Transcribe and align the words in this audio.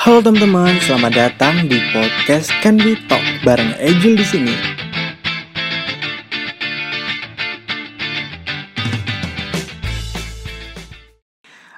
Halo 0.00 0.24
teman-teman, 0.24 0.80
selamat 0.80 1.12
datang 1.12 1.68
di 1.68 1.76
podcast 1.92 2.48
Can 2.64 2.80
We 2.80 2.96
Talk 3.04 3.20
bareng 3.44 3.76
Ejul 3.76 4.16
di 4.16 4.24
sini. 4.24 4.56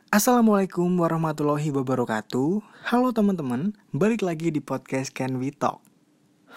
Assalamualaikum 0.06 0.87
warahmatullahi 1.03 1.74
wabarakatuh. 1.74 2.62
Halo 2.95 3.11
teman-teman, 3.11 3.74
balik 3.90 4.23
lagi 4.23 4.54
di 4.54 4.62
podcast 4.62 5.11
Can 5.11 5.43
We 5.43 5.50
Talk. 5.50 5.82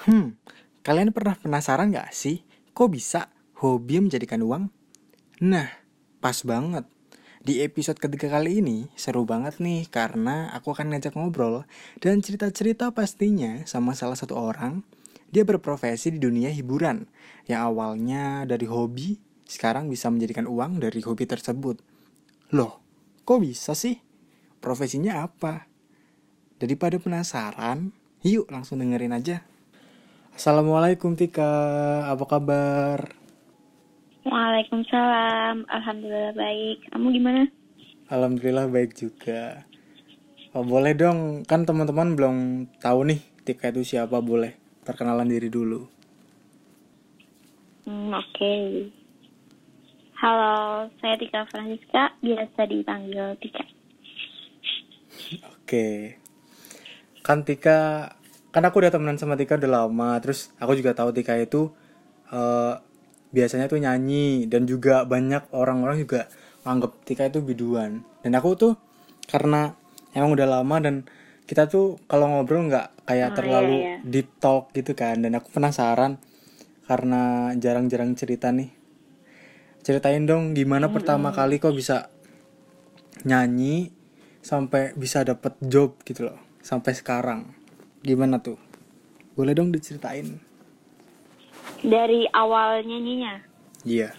Hmm, 0.05 0.37
kalian 0.85 1.09
pernah 1.17 1.33
penasaran 1.33 1.89
gak 1.89 2.13
sih, 2.13 2.45
kok 2.77 2.93
bisa 2.93 3.33
hobi 3.57 4.05
menjadikan 4.05 4.45
uang? 4.45 4.69
Nah, 5.41 5.73
pas 6.21 6.37
banget. 6.45 6.85
Di 7.45 7.61
episode 7.61 8.01
ketiga 8.01 8.25
kali 8.33 8.57
ini 8.57 8.89
seru 8.97 9.21
banget 9.21 9.61
nih 9.61 9.85
karena 9.93 10.49
aku 10.57 10.73
akan 10.73 10.97
ngajak 10.97 11.13
ngobrol 11.13 11.61
dan 12.01 12.17
cerita-cerita 12.17 12.89
pastinya 12.89 13.61
sama 13.69 13.93
salah 13.93 14.17
satu 14.17 14.33
orang. 14.33 14.81
Dia 15.29 15.45
berprofesi 15.45 16.09
di 16.09 16.17
dunia 16.17 16.49
hiburan 16.49 17.05
yang 17.45 17.69
awalnya 17.69 18.49
dari 18.49 18.65
hobi 18.65 19.21
sekarang 19.45 19.93
bisa 19.93 20.09
menjadikan 20.09 20.49
uang 20.49 20.81
dari 20.81 20.97
hobi 21.05 21.29
tersebut. 21.29 21.85
Loh, 22.57 22.81
kok 23.21 23.45
bisa 23.45 23.77
sih? 23.77 24.01
Profesinya 24.57 25.21
apa? 25.21 25.69
Daripada 26.57 26.97
penasaran, 26.97 27.93
yuk 28.25 28.49
langsung 28.49 28.81
dengerin 28.81 29.13
aja. 29.13 29.45
Assalamualaikum 30.33 31.13
Tika, 31.13 32.09
apa 32.09 32.25
kabar? 32.25 33.24
Waalaikumsalam. 34.25 35.69
Alhamdulillah 35.69 36.33
baik. 36.33 36.89
Kamu 36.89 37.07
gimana? 37.13 37.45
Alhamdulillah 38.09 38.65
baik 38.73 38.97
juga. 38.97 39.65
Oh, 40.55 40.65
boleh 40.65 40.95
dong, 40.95 41.43
kan 41.43 41.67
teman-teman 41.67 42.15
belum 42.15 42.37
tahu 42.79 43.11
nih 43.11 43.19
Tika 43.43 43.75
itu 43.75 43.83
siapa, 43.83 44.23
boleh 44.23 44.55
perkenalan 44.87 45.27
diri 45.27 45.51
dulu. 45.51 45.83
Hmm, 47.83 48.15
Oke. 48.15 48.87
Halo, 50.15 50.87
saya 51.03 51.19
Tika 51.19 51.43
Francisca, 51.51 52.15
biasa 52.23 52.71
dipanggil 52.71 53.35
Tika. 53.43 53.67
Oke. 55.53 56.15
Kan 57.19 57.43
Tika, 57.43 58.09
kan 58.55 58.63
aku 58.63 58.79
udah 58.79 58.95
temenan 58.95 59.19
sama 59.19 59.35
Tika 59.35 59.59
udah 59.59 59.85
lama, 59.85 60.15
terus 60.23 60.55
aku 60.55 60.79
juga 60.79 60.95
tahu 60.95 61.11
Tika 61.11 61.35
itu 61.35 61.67
eh, 62.31 62.73
biasanya 63.35 63.67
tuh 63.67 63.83
nyanyi 63.83 64.47
dan 64.47 64.63
juga 64.63 65.03
banyak 65.03 65.51
orang-orang 65.51 65.99
juga 65.99 66.31
anggap 66.63 67.03
Tika 67.03 67.27
itu 67.27 67.43
biduan. 67.43 68.07
Dan 68.23 68.31
aku 68.39 68.55
tuh 68.55 68.73
karena 69.27 69.75
emang 70.15 70.31
udah 70.31 70.47
lama 70.47 70.79
dan 70.79 71.03
kita 71.43 71.67
tuh 71.67 71.99
kalau 72.07 72.31
ngobrol 72.31 72.71
nggak 72.71 73.05
kayak 73.05 73.29
Oh, 73.29 73.37
terlalu 73.37 73.77
iya, 73.83 73.91
iya. 73.99 74.07
deep 74.07 74.39
talk 74.39 74.71
gitu 74.71 74.95
kan. 74.95 75.19
Dan 75.19 75.35
aku 75.35 75.51
penasaran 75.51 76.17
karena 76.87 77.51
jarang-jarang 77.59 78.15
cerita 78.15 78.55
nih. 78.55 78.71
Ceritain 79.85 80.25
dong 80.25 80.57
gimana 80.57 80.89
pertama 80.89 81.29
kali 81.29 81.61
kok 81.61 81.75
bisa 81.75 82.09
nyanyi 83.27 83.93
sampai 84.41 84.97
bisa 84.97 85.21
dapet 85.21 85.53
job 85.61 85.99
gitu 86.07 86.31
loh 86.31 86.39
sampai 86.65 86.95
sekarang. 86.97 87.53
Gimana 88.01 88.41
tuh? 88.41 88.57
Boleh 89.37 89.53
dong 89.53 89.69
diceritain 89.69 90.54
Dari 91.85 92.25
awal 92.33 92.81
nyanyinya, 92.81 93.45
iya 93.85 94.09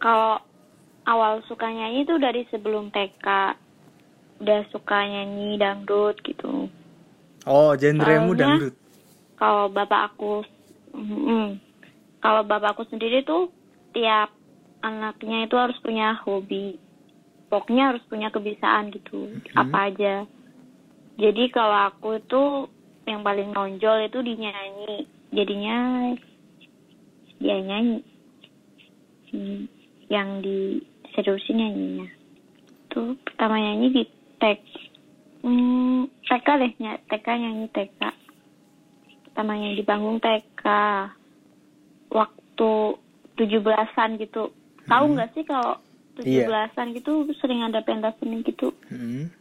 kalau 0.00 0.40
awal 1.08 1.40
suka 1.48 1.68
nyanyi 1.68 2.04
itu 2.04 2.16
dari 2.20 2.44
sebelum 2.48 2.92
TK. 2.92 3.56
Udah 4.44 4.60
suka 4.68 4.98
nyanyi 5.04 5.56
dangdut 5.56 6.20
gitu. 6.20 6.68
oh 7.44 7.70
genremu 7.76 8.32
dangdut 8.34 8.74
Kalau 9.40 9.68
bapak 9.72 10.12
aku, 10.12 10.44
mm, 10.96 11.60
kalau 12.20 12.42
bapak 12.44 12.76
aku 12.76 12.84
sendiri 12.88 13.24
tuh 13.24 13.48
tiap 13.92 14.32
anaknya 14.84 15.48
itu 15.48 15.56
harus 15.56 15.76
punya 15.80 16.18
hobi. 16.24 16.76
Pokoknya 17.48 17.94
harus 17.94 18.04
punya 18.10 18.28
kebiasaan 18.34 18.90
gitu, 18.92 19.30
apa 19.54 19.92
aja. 19.92 20.26
Jadi 21.14 21.44
kalau 21.54 21.94
aku 21.94 22.18
itu 22.18 22.42
yang 23.06 23.22
paling 23.22 23.54
nonjol 23.54 24.04
itu 24.04 24.18
di 24.20 24.34
nyanyi. 24.34 25.06
Jadinya 25.30 25.78
dia 27.44 27.60
nyanyi. 27.60 28.00
Hmm, 29.28 29.68
yang 30.08 30.40
di 30.40 30.80
seriusin 31.12 31.60
nyanyinya. 31.60 32.08
Tuh 32.88 33.12
pertama 33.20 33.60
nyanyi 33.60 33.92
di 33.92 34.02
tek. 34.40 34.64
Hmm, 35.44 36.08
TK 36.24 36.48
deh, 36.56 36.72
ny- 36.80 37.02
TK 37.04 37.26
nyanyi 37.36 37.68
TK 37.68 38.00
pertama 39.26 39.58
yang 39.58 39.74
di 39.74 39.82
panggung 39.82 40.22
TK 40.22 40.62
waktu 42.08 42.70
tujuh 43.34 43.60
belasan 43.60 44.14
gitu 44.14 44.54
tahu 44.86 45.04
nggak 45.10 45.34
sih 45.34 45.42
kalau 45.42 45.82
tujuh 46.14 46.38
Iya. 46.38 46.46
belasan 46.46 46.94
gitu 46.94 47.26
sering 47.42 47.66
ada 47.66 47.82
pentas 47.82 48.14
seni 48.22 48.46
gitu 48.46 48.70
Hmm. 48.86 49.34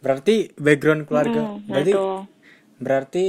berarti 0.00 0.56
background 0.56 1.04
keluarga 1.04 1.52
Hmm, 1.52 1.68
berarti 1.68 1.92
tuh. 1.92 2.20
berarti 2.80 3.24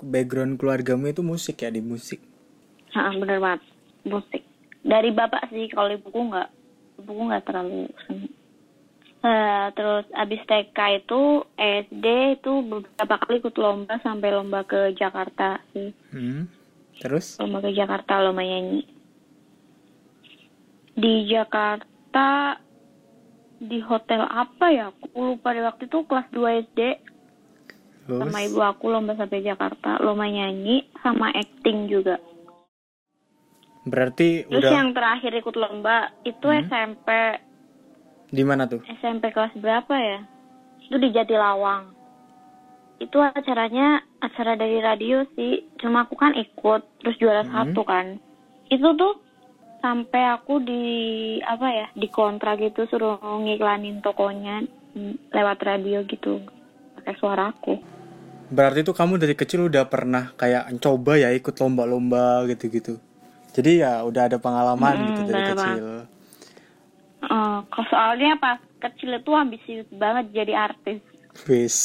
background 0.00 0.56
keluargamu 0.56 1.12
itu 1.12 1.20
musik 1.20 1.60
ya 1.60 1.68
di 1.68 1.84
musik 1.84 2.24
Ha, 2.92 3.12
bener 3.16 3.38
banget. 3.40 3.60
Musik. 4.04 4.42
Dari 4.82 5.10
bapak 5.14 5.48
sih 5.54 5.70
kalau 5.70 5.94
ibuku 5.94 6.20
nggak 6.28 6.48
ibuku 7.00 7.22
nggak 7.30 7.44
terlalu 7.46 7.86
Eh, 9.22 9.66
terus 9.78 10.02
abis 10.18 10.42
TK 10.50 10.78
itu 10.98 11.46
SD 11.54 12.06
itu 12.42 12.52
beberapa 12.66 13.22
kali 13.22 13.38
ikut 13.38 13.54
lomba 13.54 13.94
sampai 14.02 14.34
lomba 14.34 14.66
ke 14.66 14.98
Jakarta 14.98 15.62
sih. 15.70 15.94
Hmm. 16.10 16.50
terus? 16.98 17.38
Lomba 17.38 17.62
ke 17.62 17.70
Jakarta 17.70 18.18
lomba 18.18 18.42
nyanyi. 18.42 18.82
Di 20.98 21.30
Jakarta 21.30 22.58
di 23.62 23.78
hotel 23.78 24.26
apa 24.26 24.66
ya? 24.74 24.90
Aku 24.90 25.38
lupa 25.38 25.54
di 25.54 25.62
waktu 25.62 25.86
itu 25.86 26.02
kelas 26.02 26.26
2 26.34 26.66
SD 26.66 26.80
terus 28.02 28.18
sama 28.18 28.42
ibu 28.42 28.58
aku 28.58 28.90
lomba 28.90 29.14
sampai 29.14 29.46
Jakarta. 29.46 30.02
Lomba 30.02 30.26
nyanyi 30.26 30.82
sama 30.98 31.30
acting 31.30 31.86
juga 31.86 32.18
berarti 33.82 34.46
terus 34.46 34.62
udah 34.62 34.70
yang 34.72 34.90
terakhir 34.94 35.32
ikut 35.34 35.56
lomba 35.58 36.14
itu 36.22 36.46
SMP 36.70 37.08
di 38.32 38.42
mana 38.48 38.64
tuh? 38.64 38.80
SMP 38.88 39.28
kelas 39.28 39.52
berapa 39.60 39.92
ya? 39.92 40.24
Itu 40.88 40.96
di 40.96 41.12
Jatilawang. 41.12 41.92
Itu 42.96 43.20
acaranya 43.20 44.00
acara 44.24 44.56
dari 44.56 44.80
radio 44.80 45.20
sih. 45.36 45.68
Cuma 45.76 46.08
aku 46.08 46.16
kan 46.16 46.32
ikut 46.32 47.04
terus 47.04 47.20
juara 47.20 47.44
satu 47.44 47.84
kan. 47.84 48.16
Itu 48.72 48.96
tuh 48.96 49.20
sampai 49.84 50.32
aku 50.32 50.64
di 50.64 50.84
apa 51.44 51.68
ya 51.68 51.86
di 51.92 52.08
kontrak 52.08 52.62
gitu 52.62 52.88
suruh 52.88 53.20
ngiklanin 53.20 54.00
tokonya 54.00 54.64
lewat 55.34 55.58
radio 55.60 56.00
gitu 56.08 56.40
pakai 56.96 57.14
suara 57.20 57.52
aku. 57.52 57.76
Berarti 58.48 58.80
tuh 58.80 58.96
kamu 58.96 59.20
dari 59.20 59.36
kecil 59.36 59.68
udah 59.68 59.84
pernah 59.92 60.32
kayak 60.40 60.72
coba 60.80 61.20
ya 61.20 61.28
ikut 61.36 61.52
lomba-lomba 61.60 62.48
gitu-gitu. 62.48 62.96
Jadi 63.52 63.84
ya 63.84 64.00
udah 64.08 64.22
ada 64.28 64.38
pengalaman 64.40 64.96
Hmm, 64.96 65.06
gitu 65.08 65.20
dari 65.28 65.42
bener 65.42 65.44
kecil. 65.44 66.08
Kok 67.72 67.86
soalnya 67.90 68.36
pas 68.36 68.58
kecil 68.82 69.10
itu 69.18 69.30
ambisius 69.32 69.88
banget 69.94 70.26
jadi 70.34 70.52
artis. 70.68 71.00
Wis. 71.48 71.78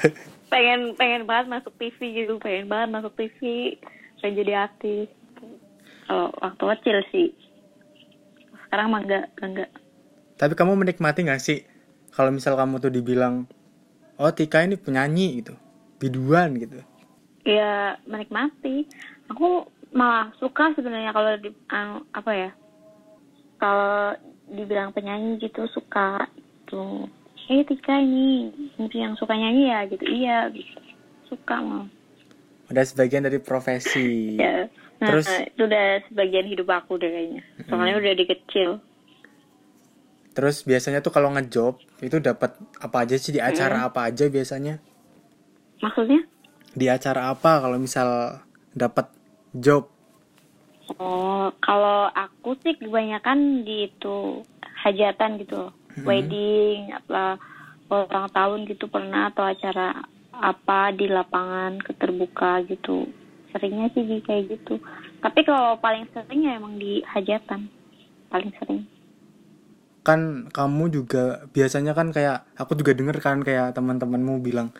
pengen 0.52 0.80
pengen 0.98 1.22
banget 1.30 1.46
masuk 1.52 1.72
TV 1.78 1.98
gitu 2.24 2.34
pengen 2.42 2.66
banget 2.72 2.88
masuk 2.90 3.12
TV 3.18 3.38
pengen 4.20 4.34
jadi 4.40 4.52
artis. 4.68 5.08
Kalau 6.06 6.28
waktu 6.42 6.64
kecil 6.76 6.96
sih. 7.12 7.28
Sekarang 8.66 8.86
mah 8.94 9.02
enggak 9.02 9.24
enggak 9.42 9.70
Tapi 10.40 10.52
kamu 10.58 10.72
menikmati 10.80 11.20
gak 11.28 11.42
sih? 11.42 11.58
Kalau 12.16 12.30
misal 12.34 12.56
kamu 12.58 12.80
tuh 12.82 12.90
dibilang 12.90 13.46
oh 14.20 14.32
Tika 14.34 14.64
ini 14.66 14.76
penyanyi 14.80 15.26
gitu, 15.42 15.54
biduan 16.00 16.56
gitu. 16.58 16.80
ya 17.44 17.96
menikmati. 18.06 18.84
Aku 19.30 19.68
malah 19.90 20.30
suka 20.38 20.70
sebenarnya 20.78 21.10
kalau 21.10 21.32
di 21.38 21.50
anu, 21.70 22.06
apa 22.14 22.30
ya 22.34 22.50
kalau 23.58 24.14
dibilang 24.50 24.94
penyanyi 24.94 25.38
gitu 25.42 25.66
suka 25.70 26.26
tuh 26.70 27.06
eh 27.50 27.66
Tika 27.66 27.98
ini 27.98 28.54
yang 28.94 29.18
suka 29.18 29.34
nyanyi 29.34 29.74
ya 29.74 29.80
gitu. 29.90 30.04
Iya 30.06 30.38
gitu. 30.54 30.78
Suka 31.26 31.58
mau 31.58 31.84
Udah 32.70 32.86
sebagian 32.86 33.26
dari 33.26 33.42
profesi. 33.42 34.34
ya 34.42 34.70
nah, 35.02 35.10
Terus? 35.10 35.26
itu 35.26 35.62
udah 35.66 35.86
sebagian 36.06 36.46
hidup 36.46 36.70
aku 36.70 37.02
deh 37.02 37.10
kayaknya. 37.10 37.42
Soalnya 37.66 37.98
udah 37.98 38.12
di 38.14 38.24
kecil. 38.30 38.70
Terus 40.30 40.62
biasanya 40.62 41.02
tuh 41.02 41.10
kalau 41.10 41.34
ngejob 41.34 41.82
itu 41.98 42.22
dapat 42.22 42.54
apa 42.78 42.96
aja 43.02 43.18
sih? 43.18 43.34
Di 43.34 43.42
acara 43.42 43.90
apa 43.90 44.06
aja 44.06 44.30
biasanya? 44.30 44.78
maksudnya? 45.80 46.22
Di 46.70 46.86
acara 46.86 47.34
apa? 47.34 47.58
Kalau 47.58 47.76
misal 47.80 48.38
dapat 48.70 49.10
job? 49.54 49.90
Oh, 50.98 51.54
kalau 51.62 52.10
aku 52.10 52.58
sih 52.66 52.74
kebanyakan 52.74 53.62
di 53.62 53.86
itu 53.86 54.42
hajatan 54.82 55.38
gitu, 55.38 55.70
loh. 55.70 55.72
wedding, 56.02 56.90
apa 56.90 57.38
ulang 57.90 58.30
tahun 58.30 58.66
gitu 58.70 58.86
pernah 58.86 59.30
atau 59.30 59.46
acara 59.46 60.02
apa 60.30 60.90
di 60.94 61.06
lapangan 61.10 61.78
keterbuka 61.82 62.64
gitu. 62.66 63.06
Seringnya 63.50 63.90
sih 63.94 64.06
di 64.06 64.18
kayak 64.22 64.56
gitu. 64.56 64.78
Tapi 65.20 65.44
kalau 65.44 65.76
paling 65.78 66.06
sering 66.14 66.46
ya 66.46 66.56
emang 66.56 66.78
di 66.78 67.02
hajatan. 67.04 67.66
Paling 68.30 68.50
sering. 68.56 68.82
Kan 70.06 70.48
kamu 70.48 70.88
juga 70.88 71.44
biasanya 71.52 71.92
kan 71.92 72.14
kayak 72.14 72.46
aku 72.56 72.78
juga 72.78 72.96
denger 72.96 73.20
kan 73.20 73.44
kayak 73.44 73.76
teman-temanmu 73.76 74.40
bilang 74.40 74.72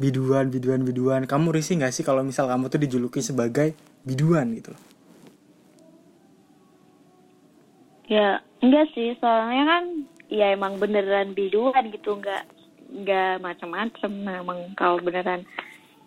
biduan 0.00 0.50
biduan 0.50 0.82
biduan. 0.82 1.28
Kamu 1.28 1.54
risih 1.54 1.78
nggak 1.78 1.94
sih 1.94 2.02
kalau 2.02 2.26
misal 2.26 2.50
kamu 2.50 2.72
tuh 2.72 2.80
dijuluki 2.82 3.22
sebagai 3.22 3.76
biduan 4.04 4.52
gitu 4.54 4.72
ya 8.08 8.40
enggak 8.60 8.92
sih 8.92 9.16
soalnya 9.18 9.64
kan 9.64 9.84
ya 10.28 10.52
emang 10.52 10.76
beneran 10.76 11.32
biduan 11.32 11.88
gitu 11.88 12.20
enggak 12.20 12.44
enggak 12.92 13.40
macam-macam 13.40 14.10
nah, 14.22 14.36
emang 14.44 14.60
kalau 14.76 15.00
beneran 15.00 15.42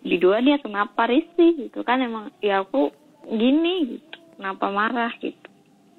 biduan 0.02 0.46
ya 0.46 0.58
kenapa 0.62 1.10
risih 1.10 1.68
gitu? 1.68 1.82
Kan 1.82 2.02
emang 2.02 2.30
ya 2.38 2.62
aku 2.62 2.94
gini 3.26 3.98
gitu 3.98 4.16
kenapa 4.38 4.70
marah 4.70 5.12
gitu? 5.18 5.48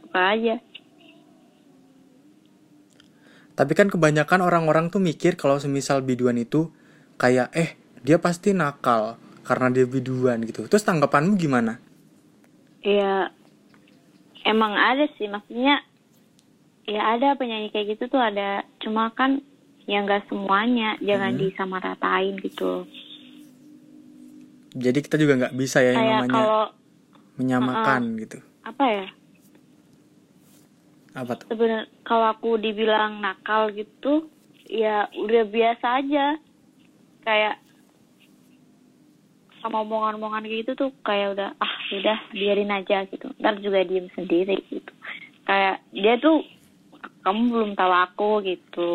Apa 0.10 0.36
aja. 0.36 0.56
Tapi 3.54 3.74
kan 3.76 3.92
kebanyakan 3.92 4.40
orang-orang 4.40 4.88
tuh 4.88 5.04
mikir 5.04 5.36
kalau 5.36 5.60
semisal 5.60 6.00
biduan 6.00 6.40
itu 6.40 6.72
kayak 7.20 7.52
eh 7.52 7.76
dia 8.00 8.16
pasti 8.16 8.56
nakal 8.56 9.20
karena 9.44 9.68
dia 9.68 9.84
biduan 9.84 10.40
gitu. 10.48 10.64
Terus 10.72 10.88
tanggapanmu 10.88 11.36
gimana? 11.36 11.89
Ya 12.86 13.32
emang 14.48 14.72
ada 14.76 15.06
sih 15.20 15.28
maksudnya 15.28 15.84
ya 16.88 17.16
ada 17.16 17.38
penyanyi 17.38 17.70
kayak 17.70 17.98
gitu 17.98 18.10
tuh 18.10 18.22
ada 18.24 18.66
cuma 18.82 19.14
kan 19.14 19.44
ya 19.86 20.02
nggak 20.02 20.26
semuanya 20.30 20.98
jangan 21.02 21.34
hmm. 21.36 21.42
disamaratain 21.44 22.36
gitu. 22.42 22.86
Jadi 24.78 25.00
kita 25.02 25.18
juga 25.18 25.34
nggak 25.46 25.56
bisa 25.58 25.82
ya 25.82 25.98
yang 25.98 26.26
namanya 26.26 26.34
kalau, 26.34 26.66
menyamakan 27.42 28.02
uh, 28.06 28.18
gitu. 28.22 28.38
Apa 28.66 28.86
ya? 28.86 29.08
Apa 31.18 31.32
tuh? 31.42 31.48
Sebenarnya 31.50 31.86
kalau 32.06 32.26
aku 32.30 32.62
dibilang 32.62 33.18
nakal 33.18 33.74
gitu 33.74 34.30
ya 34.70 35.10
udah 35.18 35.44
biasa 35.50 36.06
aja 36.06 36.38
kayak 37.26 37.58
sama 39.60 39.84
omongan-omongan 39.84 40.48
gitu 40.48 40.72
tuh 40.76 40.92
kayak 41.04 41.36
udah 41.36 41.50
ah 41.60 41.74
udah 41.94 42.18
biarin 42.32 42.72
aja 42.72 43.06
gitu. 43.08 43.32
Ntar 43.40 43.60
juga 43.60 43.84
diem 43.84 44.08
sendiri 44.16 44.58
gitu. 44.72 44.94
Kayak 45.46 45.84
dia 45.92 46.14
tuh 46.20 46.44
kamu 47.24 47.42
belum 47.52 47.72
tahu 47.76 47.94
aku 47.94 48.32
gitu. 48.48 48.92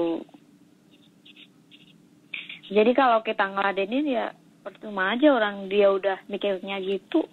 Jadi 2.72 2.90
kalau 2.96 3.20
kita 3.20 3.44
ngeladenin 3.44 4.08
ya 4.08 4.26
percuma 4.64 5.12
aja 5.12 5.36
orang 5.36 5.68
dia 5.68 5.92
udah 5.92 6.24
mikirnya 6.32 6.80
gitu. 6.80 7.28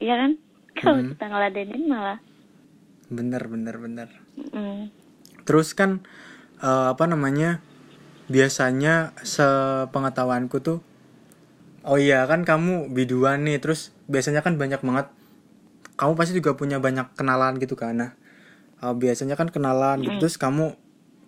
Iya 0.00 0.14
kan? 0.16 0.32
Kalau 0.76 1.00
hmm. 1.00 1.08
kita 1.16 1.24
ngeladenin 1.28 1.84
malah. 1.88 2.20
Bener 3.12 3.44
bener 3.48 3.76
bener. 3.80 4.08
Mm. 4.36 4.92
terus 5.48 5.72
kan 5.72 6.04
uh, 6.60 6.92
apa 6.92 7.08
namanya 7.08 7.64
biasanya 8.28 9.14
sepengetahuanku 9.22 10.58
tuh 10.60 10.82
oh 11.86 11.96
iya 11.96 12.26
kan 12.26 12.42
kamu 12.42 12.90
biduan 12.90 13.46
nih 13.46 13.62
terus 13.62 13.94
biasanya 14.10 14.42
kan 14.42 14.58
banyak 14.58 14.82
banget 14.82 15.06
kamu 15.96 16.12
pasti 16.18 16.36
juga 16.36 16.52
punya 16.58 16.76
banyak 16.76 17.16
kenalan 17.16 17.56
gitu 17.56 17.78
kan. 17.78 17.96
Nah 17.96 18.10
uh, 18.84 18.92
biasanya 18.92 19.38
kan 19.38 19.48
kenalan 19.48 20.04
gitu 20.04 20.26
terus 20.26 20.36
kamu 20.36 20.76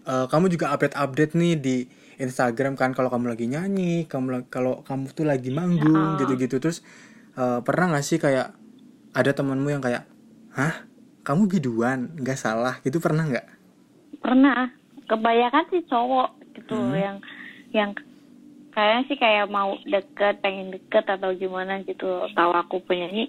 uh, 0.04 0.26
kamu 0.28 0.52
juga 0.52 0.74
update 0.74 0.98
update 0.98 1.32
nih 1.38 1.54
di 1.56 1.76
Instagram 2.18 2.74
kan 2.74 2.92
kalau 2.92 3.08
kamu 3.08 3.30
lagi 3.32 3.46
nyanyi 3.46 4.04
kamu 4.10 4.50
kalau 4.50 4.82
kamu 4.82 5.14
tuh 5.14 5.24
lagi 5.24 5.54
manggung 5.54 6.18
gitu 6.18 6.34
gitu 6.34 6.58
terus 6.58 6.82
uh, 7.38 7.62
pernah 7.62 7.94
gak 7.94 8.04
sih 8.04 8.18
kayak 8.18 8.52
ada 9.16 9.30
temanmu 9.32 9.72
yang 9.72 9.82
kayak 9.82 10.04
hah? 10.58 10.84
Kamu 11.22 11.44
biduan? 11.46 12.16
Nggak 12.16 12.38
salah. 12.40 12.80
Gitu 12.80 12.98
pernah 12.98 13.28
nggak? 13.28 13.46
Pernah. 14.18 14.72
Kebanyakan 15.08 15.64
sih 15.72 15.82
cowok 15.88 16.36
gitu 16.52 16.76
hmm. 16.76 16.96
yang 16.96 17.16
yang 17.72 17.90
kayaknya 18.78 19.02
sih 19.10 19.18
kayak 19.18 19.50
mau 19.50 19.74
deket 19.82 20.38
pengen 20.38 20.70
deket 20.70 21.02
atau 21.10 21.34
gimana 21.34 21.82
gitu. 21.82 22.30
Tahu 22.30 22.52
aku 22.54 22.78
penyanyi 22.86 23.26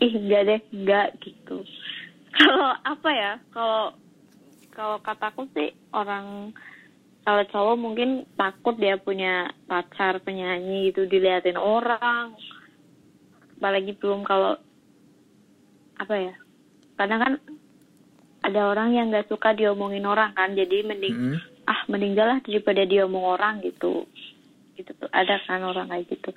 ih 0.00 0.12
enggak 0.16 0.42
deh 0.48 0.60
enggak 0.72 1.08
gitu. 1.20 1.60
Kalau 2.40 2.72
apa 2.72 3.10
ya 3.12 3.32
kalau 3.52 3.94
kalau 4.74 4.96
kataku 5.04 5.46
sih 5.54 5.70
orang 5.94 6.50
kalau 7.22 7.44
cowok 7.46 7.76
mungkin 7.78 8.26
takut 8.34 8.74
dia 8.74 8.98
punya 8.98 9.54
pacar 9.70 10.18
penyanyi 10.24 10.90
gitu 10.90 11.04
diliatin 11.04 11.60
orang. 11.60 12.32
Apalagi 13.60 13.92
belum 14.00 14.24
kalau 14.24 14.56
apa 15.94 16.14
ya 16.16 16.34
kadang 16.98 17.20
kan 17.20 17.34
ada 18.42 18.60
orang 18.66 18.96
yang 18.96 19.12
nggak 19.12 19.28
suka 19.28 19.52
diomongin 19.54 20.08
orang 20.08 20.32
kan. 20.32 20.56
Jadi 20.56 20.88
mending 20.88 21.14
mm 21.14 21.28
-hmm 21.36 21.54
ah 21.64 21.80
meninggal 21.88 22.26
lah 22.28 22.38
daripada 22.44 22.84
dia 22.84 23.08
omong 23.08 23.24
orang 23.24 23.64
gitu 23.64 24.04
gitu 24.76 24.90
tuh. 24.98 25.10
Ada 25.10 25.42
kan 25.46 25.62
orang 25.62 25.90
kayak 25.90 26.10
gitu. 26.10 26.30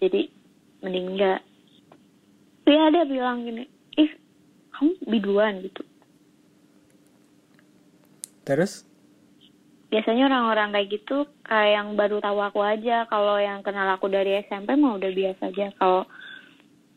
Jadi 0.00 0.30
meninggal 0.84 1.40
ya 2.66 2.90
ada 2.90 3.06
bilang 3.06 3.46
gini 3.46 3.64
ih 3.94 4.10
kamu 4.74 4.92
biduan 5.06 5.62
gitu. 5.62 5.82
Terus? 8.46 8.86
Biasanya 9.86 10.26
orang-orang 10.26 10.74
kayak 10.74 10.88
gitu 10.92 11.26
kayak 11.46 11.70
yang 11.78 11.88
baru 11.94 12.18
tahu 12.18 12.38
aku 12.42 12.60
aja. 12.62 13.06
Kalau 13.06 13.38
yang 13.38 13.62
kenal 13.62 13.86
aku 13.94 14.10
dari 14.10 14.42
SMP 14.46 14.74
mah 14.74 14.98
udah 14.98 15.10
biasa 15.10 15.42
aja. 15.50 15.66
Kalau 15.78 16.06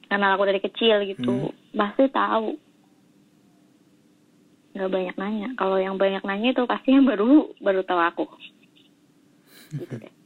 kenal 0.10 0.36
aku 0.36 0.44
dari 0.50 0.62
kecil 0.62 1.06
gitu 1.06 1.54
hmm. 1.54 1.74
pasti 1.78 2.10
tahu. 2.10 2.58
Nggak 4.74 4.90
banyak 4.90 5.16
nanya. 5.18 5.50
Kalau 5.58 5.78
yang 5.78 5.96
banyak 5.98 6.22
nanya 6.26 6.50
itu 6.54 6.64
pasti 6.66 6.94
yang 6.94 7.06
baru 7.06 7.54
baru 7.62 7.82
tahu 7.86 8.02
aku. 8.02 8.26
Gitu 9.74 9.96
deh. 10.02 10.19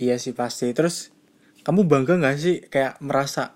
Iya 0.00 0.16
sih 0.16 0.32
pasti. 0.32 0.72
Terus 0.72 1.12
kamu 1.60 1.84
bangga 1.84 2.16
nggak 2.16 2.36
sih 2.40 2.64
kayak 2.64 3.04
merasa 3.04 3.52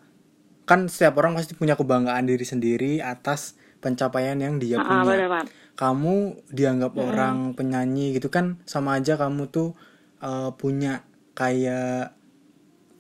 kan 0.69 0.89
setiap 0.93 1.17
orang 1.25 1.41
pasti 1.41 1.57
punya 1.57 1.77
kebanggaan 1.77 2.29
diri 2.29 2.45
sendiri 2.45 2.93
atas 3.01 3.57
pencapaian 3.81 4.37
yang 4.37 4.57
dia 4.61 4.81
punya. 4.81 5.05
bener 5.05 5.45
kamu 5.75 6.39
dianggap 6.55 6.95
hmm. 6.95 7.05
orang 7.05 7.37
penyanyi 7.59 8.15
gitu 8.15 8.31
kan 8.31 8.63
sama 8.65 8.97
aja 8.97 9.19
kamu 9.19 9.51
tuh 9.51 9.75
uh, 10.23 10.55
punya 10.55 11.03
kayak 11.35 12.15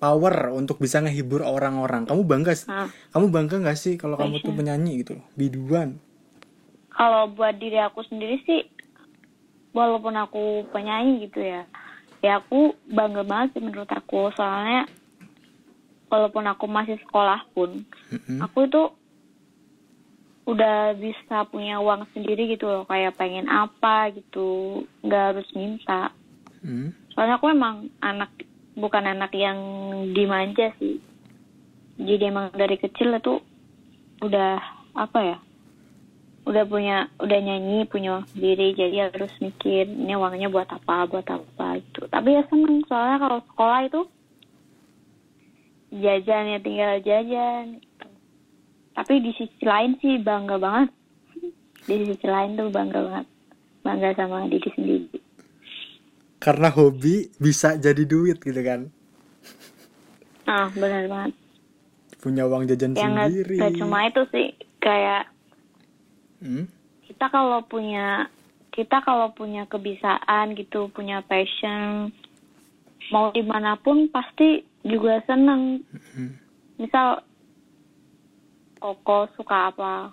power 0.02 0.52
untuk 0.52 0.82
bisa 0.82 1.00
ngehibur 1.00 1.46
orang-orang. 1.46 2.04
Kamu 2.04 2.26
bangga 2.26 2.52
hmm. 2.52 3.14
kamu 3.14 3.26
bangga 3.30 3.56
nggak 3.62 3.78
sih 3.78 3.94
kalau 3.94 4.18
kamu 4.18 4.42
tuh 4.42 4.52
penyanyi 4.52 5.06
gitu 5.06 5.22
biduan? 5.38 6.02
Kalau 6.90 7.30
buat 7.30 7.56
diri 7.58 7.78
aku 7.80 8.02
sendiri 8.06 8.42
sih 8.44 8.60
walaupun 9.74 10.14
aku 10.14 10.66
penyanyi 10.70 11.30
gitu 11.30 11.42
ya 11.42 11.66
ya 12.24 12.40
aku 12.40 12.72
bangga 12.88 13.20
banget 13.20 13.60
sih 13.60 13.62
menurut 13.62 13.90
aku. 13.92 14.32
Soalnya 14.32 14.88
walaupun 16.08 16.48
aku 16.48 16.64
masih 16.64 16.96
sekolah 17.04 17.44
pun 17.52 17.84
mm-hmm. 17.84 18.38
aku 18.40 18.64
itu 18.64 18.82
udah 20.44 20.92
bisa 20.96 21.48
punya 21.48 21.80
uang 21.84 22.08
sendiri 22.16 22.48
gitu 22.48 22.64
loh. 22.64 22.88
Kayak 22.88 23.20
pengen 23.20 23.52
apa 23.52 24.08
gitu. 24.16 24.82
Nggak 25.04 25.24
harus 25.36 25.48
minta. 25.52 26.08
Mm. 26.64 26.96
soalnya 27.12 27.36
aku 27.36 27.52
emang 27.52 27.92
anak 28.00 28.32
bukan 28.72 29.04
anak 29.04 29.36
yang 29.36 29.60
dimanja 30.16 30.72
sih. 30.80 30.96
Jadi 32.00 32.24
emang 32.24 32.56
dari 32.56 32.80
kecil 32.80 33.12
itu 33.12 33.36
udah 34.24 34.56
apa 34.96 35.18
ya 35.20 35.38
udah 36.44 36.64
punya 36.68 37.08
udah 37.18 37.38
nyanyi 37.40 37.88
punya 37.88 38.20
uang 38.20 38.26
sendiri 38.36 38.76
jadi 38.76 39.08
harus 39.08 39.32
mikir 39.40 39.88
ini 39.88 40.12
uangnya 40.12 40.52
buat 40.52 40.68
apa 40.68 41.08
buat 41.08 41.24
apa 41.24 41.80
itu 41.80 42.04
tapi 42.12 42.36
ya 42.36 42.44
seneng 42.52 42.84
soalnya 42.84 43.16
kalau 43.24 43.38
sekolah 43.48 43.80
itu 43.88 44.00
jajan 45.94 46.44
ya 46.50 46.58
tinggal 46.58 46.92
jajan 47.06 47.78
gitu. 47.78 48.06
tapi 48.98 49.12
di 49.22 49.30
sisi 49.38 49.62
lain 49.62 49.98
sih 49.98 50.18
bangga 50.22 50.58
banget. 50.58 50.90
Di 51.84 51.94
sisi 52.08 52.26
lain 52.26 52.54
tuh 52.54 52.70
bangga 52.70 53.00
banget. 53.02 53.26
Bangga 53.84 54.08
sama 54.16 54.46
diri 54.48 54.70
sendiri. 54.72 55.18
Karena 56.40 56.70
hobi 56.72 57.28
bisa 57.36 57.76
jadi 57.76 58.02
duit 58.06 58.38
gitu 58.40 58.60
kan? 58.62 58.88
Ah 60.46 60.70
benar 60.72 61.10
banget. 61.10 61.32
Punya 62.22 62.48
uang 62.48 62.70
jajan 62.70 62.96
yang 62.96 63.18
sendiri. 63.18 63.60
gak 63.60 63.76
cuma 63.76 64.08
itu 64.08 64.22
sih 64.32 64.48
kayak 64.80 65.33
hmm? 66.44 66.68
kita 67.08 67.26
kalau 67.32 67.64
punya 67.64 68.28
kita 68.70 69.00
kalau 69.00 69.32
punya 69.32 69.64
kebiasaan 69.66 70.52
gitu 70.54 70.92
punya 70.92 71.24
passion 71.24 72.12
mau 73.12 73.32
di 73.34 73.42
mana 73.44 73.76
pun 73.76 74.08
pasti 74.08 74.64
juga 74.84 75.20
seneng. 75.26 75.82
Hmm. 76.14 76.32
misal 76.80 77.24
koko 78.78 79.28
suka 79.36 79.72
apa? 79.72 80.12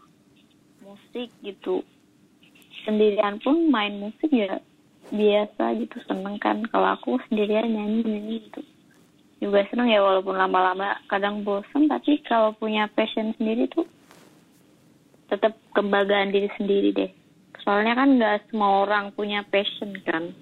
Musik 0.83 1.29
gitu. 1.43 1.83
Sendirian 2.88 3.38
pun 3.43 3.69
main 3.69 4.00
musik 4.00 4.31
ya 4.31 4.59
biasa 5.11 5.77
gitu 5.77 5.97
seneng 6.07 6.39
kan. 6.41 6.63
Kalau 6.71 6.97
aku 6.97 7.19
sendirian 7.29 7.67
nyanyi 7.69 8.01
nyanyi 8.03 8.35
gitu. 8.50 8.61
Juga 9.41 9.65
seneng 9.69 9.89
ya 9.89 10.01
walaupun 10.01 10.38
lama-lama 10.38 10.97
kadang 11.09 11.41
bosen 11.41 11.89
tapi 11.89 12.21
kalau 12.25 12.53
punya 12.55 12.88
passion 12.93 13.33
sendiri 13.38 13.67
tuh 13.73 13.85
tetap 15.31 15.55
kebanggaan 15.71 16.35
diri 16.35 16.51
sendiri 16.59 16.89
deh 16.91 17.11
soalnya 17.63 17.95
kan 17.95 18.19
nggak 18.19 18.51
semua 18.51 18.83
orang 18.83 19.15
punya 19.15 19.41
passion 19.47 19.95
kan 20.03 20.35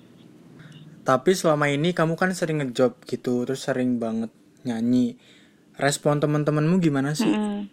Tapi 0.99 1.33
selama 1.33 1.65
ini 1.73 1.89
kamu 1.89 2.13
kan 2.13 2.29
sering 2.37 2.61
ngejob 2.61 3.01
gitu, 3.09 3.41
terus 3.41 3.65
sering 3.65 3.97
banget 3.97 4.29
nyanyi. 4.61 5.17
Respon 5.73 6.21
teman-temanmu 6.21 6.77
gimana 6.77 7.17
sih? 7.17 7.25
Mm. 7.25 7.65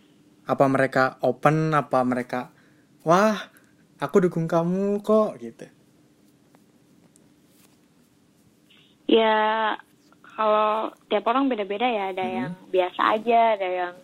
Apa 0.48 0.64
mereka 0.64 1.20
open? 1.20 1.76
Apa 1.76 2.00
mereka, 2.00 2.48
wah, 3.04 3.36
aku 4.00 4.24
dukung 4.24 4.48
kamu 4.48 5.04
kok 5.04 5.36
gitu. 5.36 5.68
ya 9.06 9.74
kalau 10.36 10.92
tiap 11.08 11.24
orang 11.30 11.48
beda-beda 11.48 11.86
ya 11.86 12.04
ada 12.12 12.26
yang 12.26 12.52
biasa 12.68 13.00
aja 13.16 13.40
ada 13.56 13.68
yang 13.70 13.94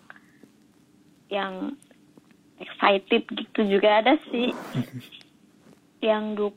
yang 1.29 1.53
excited 2.63 3.23
gitu 3.29 3.61
juga 3.67 4.01
ada 4.01 4.15
sih. 4.31 4.55
Yang 6.09 6.25
duk 6.35 6.55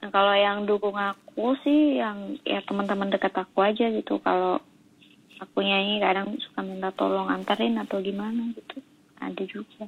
nah, 0.00 0.10
kalau 0.10 0.34
yang 0.34 0.64
dukung 0.64 0.96
aku 0.96 1.54
sih 1.62 2.00
yang 2.00 2.40
ya 2.42 2.64
teman-teman 2.64 3.12
dekat 3.12 3.30
aku 3.36 3.62
aja 3.62 3.86
gitu. 3.92 4.18
Kalau 4.18 4.58
aku 5.38 5.58
nyanyi 5.62 6.02
kadang 6.02 6.34
suka 6.40 6.60
minta 6.64 6.90
tolong 6.90 7.30
anterin 7.30 7.78
atau 7.78 8.02
gimana 8.02 8.50
gitu. 8.56 8.82
Ada 9.20 9.42
juga. 9.46 9.86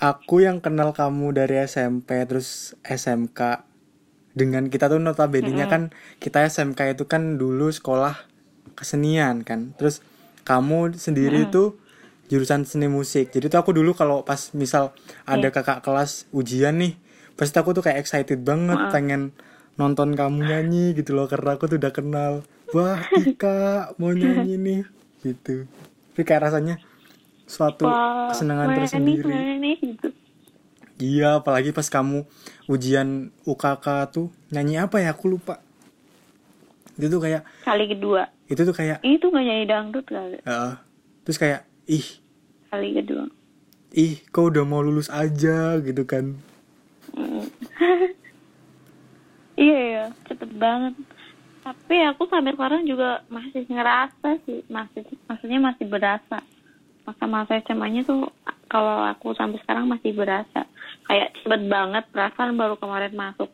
Aku 0.00 0.42
yang 0.42 0.58
kenal 0.58 0.90
kamu 0.96 1.36
dari 1.36 1.60
SMP 1.68 2.18
terus 2.26 2.74
SMK 2.82 3.62
dengan 4.34 4.66
kita 4.66 4.90
tuh 4.90 4.98
notabene-nya 4.98 5.70
kan 5.70 5.94
kita 6.18 6.42
SMK 6.50 6.98
itu 6.98 7.06
kan 7.06 7.38
dulu 7.38 7.70
sekolah 7.70 8.18
kesenian 8.74 9.46
kan. 9.46 9.76
Terus 9.78 10.02
kamu 10.42 10.98
sendiri 10.98 11.48
tuh 11.48 11.78
jurusan 12.34 12.66
seni 12.66 12.90
musik. 12.90 13.30
Jadi 13.30 13.46
tuh 13.46 13.62
aku 13.62 13.70
dulu 13.70 13.94
kalau 13.94 14.26
pas 14.26 14.50
misal 14.58 14.90
ada 15.22 15.54
kakak 15.54 15.86
kelas 15.86 16.26
ujian 16.34 16.74
nih, 16.74 16.98
pasti 17.38 17.54
aku 17.62 17.70
tuh 17.70 17.86
kayak 17.86 18.02
excited 18.02 18.42
banget 18.42 18.74
pengen 18.90 19.30
nonton 19.78 20.18
kamu 20.18 20.42
nyanyi 20.42 20.98
gitu 20.98 21.14
loh 21.14 21.30
karena 21.30 21.54
aku 21.54 21.70
tuh 21.70 21.78
udah 21.78 21.94
kenal. 21.94 22.32
Wah, 22.74 22.98
Tika 23.14 23.94
mau 24.02 24.10
nyanyi 24.10 24.58
nih 24.58 24.82
gitu. 25.22 25.70
Tapi 26.10 26.22
kayak 26.26 26.50
rasanya 26.50 26.82
suatu 27.46 27.86
Wah, 27.86 28.34
kesenangan 28.34 28.74
nih, 28.74 28.78
tersendiri. 28.82 29.34
nih, 29.62 29.76
gitu. 29.78 30.08
Iya, 30.98 31.38
apalagi 31.38 31.70
pas 31.70 31.86
kamu 31.86 32.26
ujian 32.66 33.30
UKK 33.46 33.86
tuh 34.10 34.26
nyanyi 34.50 34.82
apa 34.82 34.98
ya? 34.98 35.14
Aku 35.14 35.30
lupa. 35.30 35.62
Itu 36.98 37.06
tuh 37.14 37.22
kayak 37.22 37.46
kali 37.62 37.86
kedua 37.90 38.34
itu 38.44 38.60
tuh 38.60 38.76
kayak 38.76 39.00
itu 39.00 39.24
nggak 39.24 39.44
nyanyi 39.44 39.64
dangdut 39.64 40.04
kali 40.04 40.38
eh, 40.44 40.72
terus 41.24 41.38
kayak 41.40 41.64
ih, 41.88 42.04
kali 42.74 42.98
kedua 42.98 43.24
ih, 43.94 44.18
kau 44.34 44.50
udah 44.50 44.66
mau 44.66 44.82
lulus 44.82 45.06
aja 45.06 45.78
gitu 45.78 46.02
kan. 46.02 46.34
Mm. 47.14 47.46
iya 49.64 49.78
ya 49.78 50.04
cepet 50.26 50.50
banget 50.58 50.94
tapi 51.64 51.96
aku 52.04 52.28
sampai 52.28 52.52
sekarang 52.52 52.82
juga 52.84 53.24
masih 53.32 53.64
ngerasa 53.64 54.42
sih 54.44 54.60
masih 54.68 55.06
maksudnya 55.24 55.60
masih 55.62 55.86
berasa 55.88 56.44
masa-masa 57.08 57.56
SMA-nya 57.64 58.04
tuh 58.04 58.28
kalau 58.68 59.06
aku 59.08 59.32
sampai 59.32 59.62
sekarang 59.64 59.88
masih 59.88 60.12
berasa 60.12 60.68
kayak 61.08 61.32
cepet 61.40 61.62
banget 61.70 62.04
perasaan 62.12 62.58
baru 62.58 62.76
kemarin 62.76 63.14
masuk 63.16 63.48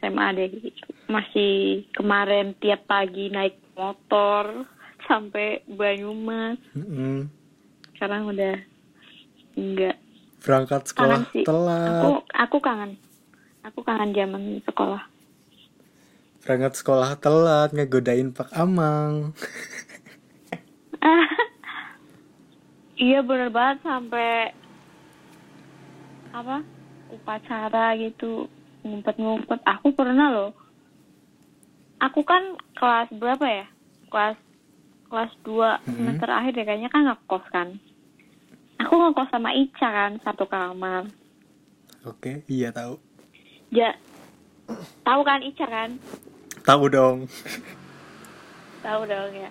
SMA 0.00 0.26
deh 0.36 0.48
gitu 0.52 0.90
masih 1.08 1.84
kemarin 1.96 2.56
tiap 2.60 2.84
pagi 2.84 3.30
naik 3.32 3.56
motor 3.78 4.68
sampai 5.08 5.64
Banyumas 5.64 6.60
Mm-mm. 6.76 7.43
Sekarang 7.94 8.28
udah 8.28 8.54
enggak 9.54 9.96
Berangkat 10.44 10.92
kangen 10.92 11.24
sekolah 11.24 11.32
sih. 11.32 11.44
telat. 11.48 11.88
aku 11.88 12.10
aku 12.36 12.56
kangen. 12.60 12.90
Aku 13.64 13.80
kangen 13.80 14.12
zaman 14.12 14.60
sekolah. 14.68 15.02
Berangkat 16.44 16.76
sekolah 16.76 17.16
telat 17.16 17.72
ngegodain 17.72 18.28
Pak 18.28 18.52
Amang. 18.52 19.32
iya 23.00 23.24
bener 23.24 23.48
banget 23.48 23.80
sampai 23.80 24.52
apa 26.36 26.60
upacara 27.08 27.96
gitu 27.96 28.44
ngumpet-ngumpet. 28.84 29.64
Aku 29.64 29.96
pernah 29.96 30.28
loh. 30.28 30.52
Aku 32.04 32.20
kan 32.20 32.60
kelas 32.76 33.08
berapa 33.16 33.46
ya? 33.48 33.66
Kelas 34.12 34.36
kelas 35.14 35.30
2 35.40 35.54
semester 35.86 36.26
akhir 36.28 36.52
deh 36.52 36.64
kayaknya 36.64 36.90
kan 36.90 37.06
ngekos 37.06 37.44
kan 37.48 37.68
aku 38.76 38.92
ngekos 38.92 39.30
sama 39.30 39.54
Ica 39.54 39.86
kan 39.86 40.12
satu 40.20 40.44
kamar 40.44 41.06
Oke, 42.04 42.42
iya 42.46 42.68
tahu. 42.68 42.98
ja 43.70 43.94
tahu 45.00 45.22
kan 45.22 45.40
Ica 45.40 45.64
kan 45.64 46.02
Tahu 46.60 46.88
dong. 46.88 47.30
tahu 48.80 49.02
dong 49.04 49.30
ya 49.32 49.50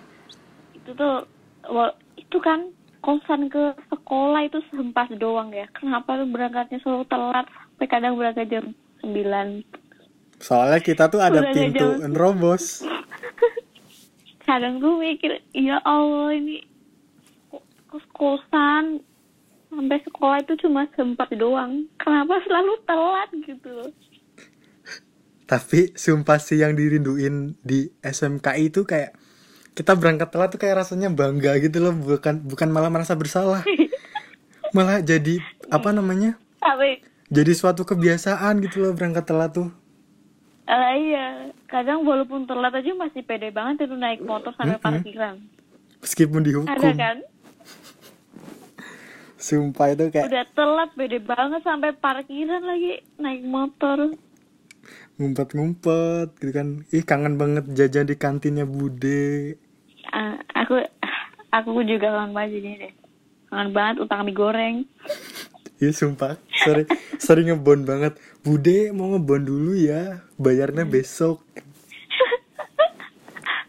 itu 0.74 0.91
tuh 0.91 1.24
wa- 1.65 1.96
itu 2.13 2.38
kan 2.38 2.70
kosan 3.00 3.48
ke 3.48 3.63
sekolah 3.88 4.43
itu 4.43 4.60
sehempas 4.67 5.08
doang 5.15 5.50
ya 5.50 5.65
kenapa 5.72 6.13
lu 6.13 6.27
berangkatnya 6.27 6.77
selalu 6.79 7.05
telat 7.05 7.46
sampai 7.48 7.88
kadang 7.88 8.13
berangkat 8.13 8.48
jam 8.50 8.65
9 9.01 9.63
Soalnya 10.36 10.77
kita 10.77 11.08
tuh 11.08 11.20
ada 11.20 11.39
pintu 11.48 11.79
jauh. 11.96 12.03
nerobos. 12.03 12.84
kadang 14.43 14.79
gue 14.79 14.93
mikir 15.00 15.39
ya 15.55 15.79
Allah 15.83 16.35
ini 16.35 16.63
kos 17.88 18.05
kosan 18.12 19.00
sampai 19.69 20.00
sekolah 20.05 20.38
itu 20.45 20.53
cuma 20.67 20.85
sempat 20.93 21.29
doang 21.33 21.89
kenapa 21.97 22.41
selalu 22.45 22.73
telat 22.85 23.29
gitu 23.45 23.69
loh 23.69 23.91
Tapi 25.43 25.91
sumpah 25.93 26.39
sih 26.39 26.63
yang 26.63 26.73
dirinduin 26.73 27.59
di 27.62 27.91
SMK 28.00 28.47
itu 28.63 28.88
kayak 28.88 29.13
kita 29.75 29.93
berangkat 29.97 30.31
telat 30.31 30.50
tuh 30.53 30.62
kayak 30.62 30.85
rasanya 30.85 31.12
bangga 31.12 31.57
gitu 31.59 31.83
loh, 31.83 31.93
bukan 31.93 32.41
bukan 32.45 32.69
malah 32.71 32.89
merasa 32.93 33.13
bersalah. 33.17 33.65
Malah 34.73 35.05
jadi 35.05 35.38
apa 35.69 35.93
namanya? 35.93 36.41
tapi 36.57 37.03
Jadi 37.29 37.51
suatu 37.53 37.85
kebiasaan 37.85 38.62
gitu 38.65 38.81
loh 38.81 38.93
berangkat 38.97 39.29
telat 39.29 39.53
tuh. 39.53 39.69
Eh, 40.67 40.93
iya. 41.00 41.27
Kadang 41.67 42.05
walaupun 42.08 42.46
telat 42.48 42.74
aja 42.75 42.91
masih 42.96 43.24
pede 43.25 43.50
banget 43.50 43.88
itu 43.88 43.96
naik 43.98 44.24
motor 44.24 44.53
sampai 44.55 44.79
parkiran. 44.79 45.39
Meskipun 46.03 46.43
ada 46.43 46.48
dihukum. 46.48 46.96
kan? 47.00 47.17
Sumpah 49.39 49.91
itu 49.91 50.08
kayak 50.08 50.32
udah 50.32 50.46
telat 50.55 50.89
pede 50.96 51.20
banget 51.20 51.62
sampai 51.67 51.91
parkiran 51.96 52.63
lagi 52.63 53.03
naik 53.20 53.43
motor. 53.43 54.15
Ngumpet-ngumpet 55.20 56.27
gitu 56.39 56.51
kan. 56.55 56.67
Ih 56.91 57.03
kangen 57.03 57.36
banget 57.36 57.67
jajan 57.75 58.08
di 58.08 58.15
kantinnya 58.15 58.63
Bude. 58.63 59.60
Ah, 60.12 60.39
aku 60.55 60.79
aku 61.51 61.84
juga 61.84 62.12
kangen 62.12 62.32
banget 62.32 62.51
ini 62.63 62.72
deh. 62.88 62.93
Kangen 63.51 63.70
banget 63.75 63.96
utang 64.03 64.24
mie 64.24 64.36
goreng 64.36 64.88
Iya 65.84 65.92
sumpah. 65.92 66.40
Sering 66.63 66.88
sering 67.20 67.52
ngebon 67.52 67.84
banget. 67.84 68.16
Bude 68.40 68.96
mau 68.96 69.12
ngebon 69.12 69.44
dulu 69.44 69.75
ya, 69.75 70.24
bayarnya 70.40 70.88
besok. 70.88 71.44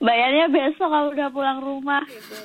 bayarnya 0.06 0.46
besok 0.46 0.94
kalau 0.94 1.10
udah 1.10 1.28
pulang 1.34 1.58
rumah. 1.58 2.06
Gitu 2.06 2.38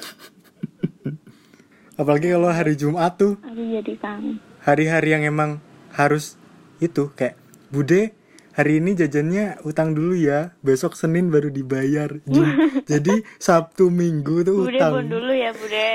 Apalagi 2.01 2.33
kalau 2.33 2.49
hari 2.49 2.73
Jumat 2.73 3.13
tuh. 3.21 3.37
Aku 3.45 3.61
jadi 3.61 3.93
kangen. 4.01 4.41
Hari-hari 4.65 5.13
yang 5.13 5.23
emang 5.29 5.61
harus 5.93 6.33
itu 6.81 7.13
kayak 7.13 7.37
Bude 7.69 8.17
hari 8.57 8.81
ini 8.81 8.97
jajannya 8.97 9.61
utang 9.61 9.93
dulu 9.93 10.17
ya. 10.17 10.57
Besok 10.65 10.97
Senin 10.97 11.29
baru 11.29 11.53
dibayar. 11.53 12.09
Jadi 12.89 13.21
Sabtu 13.37 13.93
Minggu 13.93 14.41
tuh 14.41 14.65
bude 14.65 14.81
utang. 14.81 14.91
pun 14.97 15.05
dulu 15.05 15.29
ya 15.29 15.53
bude 15.53 15.89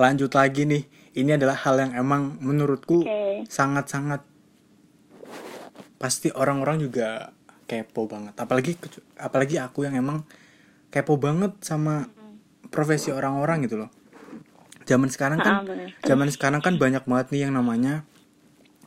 lanjut 0.00 0.32
lagi 0.32 0.64
nih. 0.64 0.82
Ini 1.10 1.36
adalah 1.36 1.60
hal 1.60 1.76
yang 1.76 1.92
emang 1.92 2.40
menurutku 2.40 3.04
sangat-sangat 3.44 4.24
pasti 6.00 6.32
orang-orang 6.32 6.80
juga 6.80 7.36
kepo 7.68 8.08
banget. 8.08 8.32
Apalagi 8.40 8.72
apalagi 9.20 9.60
aku 9.60 9.84
yang 9.84 9.94
emang 10.00 10.24
kepo 10.88 11.20
banget 11.20 11.60
sama 11.60 12.08
profesi 12.72 13.12
orang-orang 13.12 13.68
gitu 13.68 13.84
loh. 13.84 13.90
Zaman 14.88 15.12
sekarang 15.12 15.38
kan 15.38 15.54
Ah, 15.60 15.62
zaman 16.02 16.32
sekarang 16.32 16.64
kan 16.64 16.80
banyak 16.80 17.04
banget 17.04 17.26
nih 17.36 17.46
yang 17.46 17.54
namanya 17.54 18.08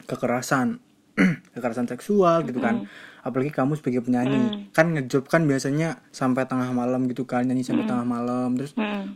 kekerasan. 0.10 0.82
Kekerasan 1.54 1.86
seksual 1.86 2.42
gitu 2.50 2.58
kan. 2.58 2.90
Apalagi 3.22 3.54
kamu 3.54 3.78
sebagai 3.78 4.02
penyanyi. 4.02 4.50
Kan 4.74 4.98
ngejob 4.98 5.30
kan 5.30 5.46
biasanya 5.46 6.02
sampai 6.10 6.50
tengah 6.50 6.74
malam 6.74 7.06
gitu 7.06 7.30
kan 7.30 7.46
nyanyi 7.46 7.62
sampai 7.62 7.86
tengah 7.86 8.08
malam 8.08 8.58
terus 8.58 8.74
Hmm. 8.74 9.14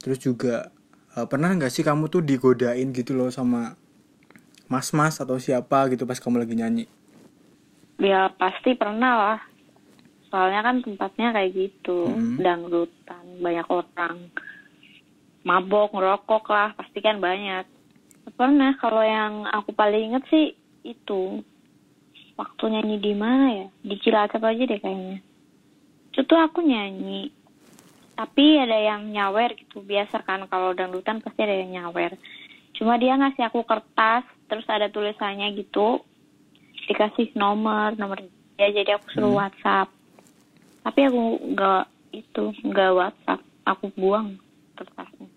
terus 0.00 0.22
juga 0.22 0.70
eh, 1.16 1.26
pernah 1.26 1.50
nggak 1.56 1.72
sih 1.72 1.80
kamu 1.80 2.12
tuh 2.12 2.20
digodain 2.20 2.92
gitu 2.92 3.16
loh 3.16 3.32
sama 3.32 3.74
mas-mas 4.68 5.16
atau 5.18 5.40
siapa 5.40 5.88
gitu 5.88 6.04
pas 6.04 6.20
kamu 6.20 6.44
lagi 6.44 6.54
nyanyi? 6.54 6.84
Ya 7.96 8.28
pasti 8.36 8.76
pernah 8.76 9.14
lah. 9.16 9.40
Soalnya 10.28 10.60
kan 10.60 10.76
tempatnya 10.84 11.32
kayak 11.32 11.50
gitu, 11.54 12.12
Mhm. 12.12 12.42
dangdutan, 12.42 13.24
banyak 13.40 13.66
orang. 13.70 14.28
Mabok, 15.46 15.94
ngerokok 15.94 16.44
lah, 16.50 16.74
pasti 16.74 16.98
kan 16.98 17.22
banyak. 17.22 17.64
Pernah, 18.34 18.74
kalau 18.82 19.00
yang 19.06 19.46
aku 19.46 19.70
paling 19.70 20.10
inget 20.10 20.26
sih 20.26 20.46
itu. 20.82 21.40
Waktu 22.34 22.64
nyanyi 22.68 22.98
di 22.98 23.14
mana 23.14 23.46
ya? 23.54 23.66
Di 23.80 23.96
Cilacap 24.02 24.42
aja 24.42 24.66
deh 24.66 24.76
kayaknya. 24.82 25.22
Itu 26.12 26.26
tuh 26.26 26.36
aku 26.36 26.60
nyanyi. 26.66 27.30
Tapi 28.16 28.56
ada 28.64 28.80
yang 28.80 29.12
nyawer 29.12 29.52
gitu. 29.60 29.84
Biasa 29.84 30.24
kan 30.24 30.48
kalau 30.48 30.72
dangdutan 30.72 31.20
pasti 31.20 31.44
ada 31.44 31.52
yang 31.52 31.76
nyawer. 31.76 32.16
Cuma 32.72 32.96
dia 32.96 33.12
ngasih 33.16 33.44
aku 33.48 33.60
kertas, 33.68 34.24
terus 34.48 34.64
ada 34.72 34.88
tulisannya 34.88 35.52
gitu. 35.52 36.00
Dikasih 36.88 37.36
nomor, 37.36 37.92
nomor 38.00 38.20
dia. 38.56 38.72
Jadi 38.72 38.90
aku 38.96 39.06
suruh 39.12 39.32
Hmm. 39.36 39.40
WhatsApp. 39.44 39.88
Tapi 40.80 41.00
aku 41.12 41.22
nggak 41.52 41.84
itu, 42.16 42.44
nggak 42.64 42.90
WhatsApp. 42.96 43.40
Aku 43.68 43.92
buang 43.96 44.40
kertasnya. 44.80 45.28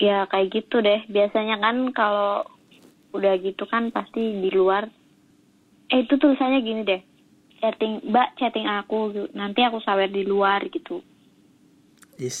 Ya 0.00 0.24
kayak 0.30 0.48
gitu 0.56 0.80
deh. 0.80 1.04
Biasanya 1.10 1.60
kan 1.60 1.92
kalau 1.92 2.48
udah 3.12 3.34
gitu 3.44 3.68
kan 3.68 3.92
pasti 3.92 4.40
di 4.40 4.48
luar. 4.52 4.88
Eh 5.92 6.04
itu 6.04 6.16
tulisannya 6.16 6.60
gini 6.64 6.82
deh. 6.84 7.02
Chatting, 7.58 8.06
Mbak 8.06 8.38
chatting 8.38 8.70
aku, 8.70 9.26
nanti 9.34 9.66
aku 9.66 9.82
sawer 9.82 10.06
di 10.06 10.22
luar 10.22 10.62
gitu. 10.70 11.02
Is 12.18 12.38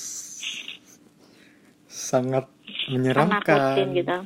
sangat 1.86 2.46
Kan 2.48 2.94
menyeramkan. 2.94 3.42
nakutin 3.42 3.88
gitu. 3.94 4.18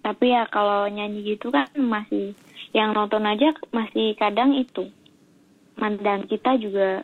Tapi 0.00 0.26
ya 0.30 0.46
kalau 0.46 0.86
nyanyi 0.86 1.34
gitu 1.34 1.50
kan 1.50 1.66
masih 1.74 2.36
yang 2.70 2.94
nonton 2.94 3.26
aja 3.26 3.56
masih 3.72 4.14
kadang 4.14 4.54
itu. 4.54 4.86
Mandang 5.76 6.24
kita 6.24 6.56
juga 6.56 7.02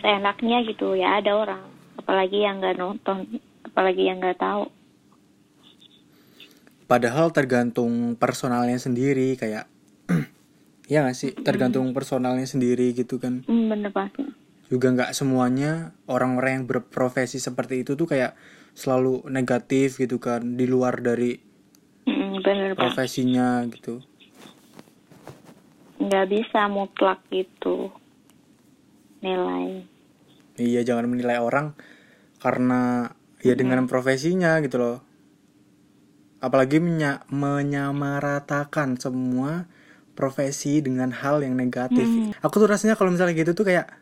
seenaknya 0.00 0.64
gitu 0.66 0.96
ya 0.96 1.20
ada 1.20 1.36
orang. 1.36 1.62
Apalagi 2.00 2.42
yang 2.42 2.58
nggak 2.58 2.80
nonton, 2.80 3.38
apalagi 3.64 4.08
yang 4.08 4.18
nggak 4.18 4.40
tahu. 4.40 4.66
Padahal 6.90 7.30
tergantung 7.30 8.18
personalnya 8.18 8.80
sendiri 8.80 9.38
kayak 9.38 9.70
ya 10.90 11.06
nggak 11.06 11.14
sih 11.14 11.30
tergantung 11.38 11.94
personalnya 11.94 12.48
sendiri 12.50 12.90
gitu 12.96 13.22
kan 13.22 13.46
Hmm, 13.46 13.70
bener 13.70 13.94
pasti. 13.94 14.39
Juga 14.70 14.86
nggak 14.88 15.12
semuanya 15.12 15.90
orang-orang 16.06 16.62
yang 16.62 16.66
berprofesi 16.66 17.36
seperti 17.36 17.82
itu 17.82 17.98
tuh 17.98 18.06
kayak 18.06 18.38
selalu 18.72 19.26
negatif 19.26 19.98
gitu 19.98 20.16
kan 20.16 20.54
di 20.54 20.64
luar 20.64 21.02
dari 21.02 21.34
bener 22.40 22.72
pak. 22.72 22.80
profesinya 22.80 23.66
gitu 23.66 24.00
Nggak 26.00 26.26
bisa 26.32 26.64
mutlak 26.64 27.20
gitu 27.28 27.92
nilai. 29.20 29.84
iya 30.56 30.80
jangan 30.80 31.04
menilai 31.04 31.36
orang 31.36 31.76
karena 32.40 33.12
ya 33.42 33.52
dengan 33.52 33.84
profesinya 33.84 34.56
gitu 34.64 34.80
loh 34.80 34.98
apalagi 36.40 36.80
menya- 36.80 37.20
menyamaratakan 37.28 38.96
semua 38.96 39.68
profesi 40.16 40.80
dengan 40.80 41.12
hal 41.12 41.44
yang 41.44 41.52
negatif 41.52 42.08
Hmm. 42.08 42.32
aku 42.40 42.64
tuh 42.64 42.68
rasanya 42.68 42.96
kalau 42.96 43.12
misalnya 43.12 43.36
gitu 43.36 43.52
tuh 43.52 43.68
kayak 43.68 43.92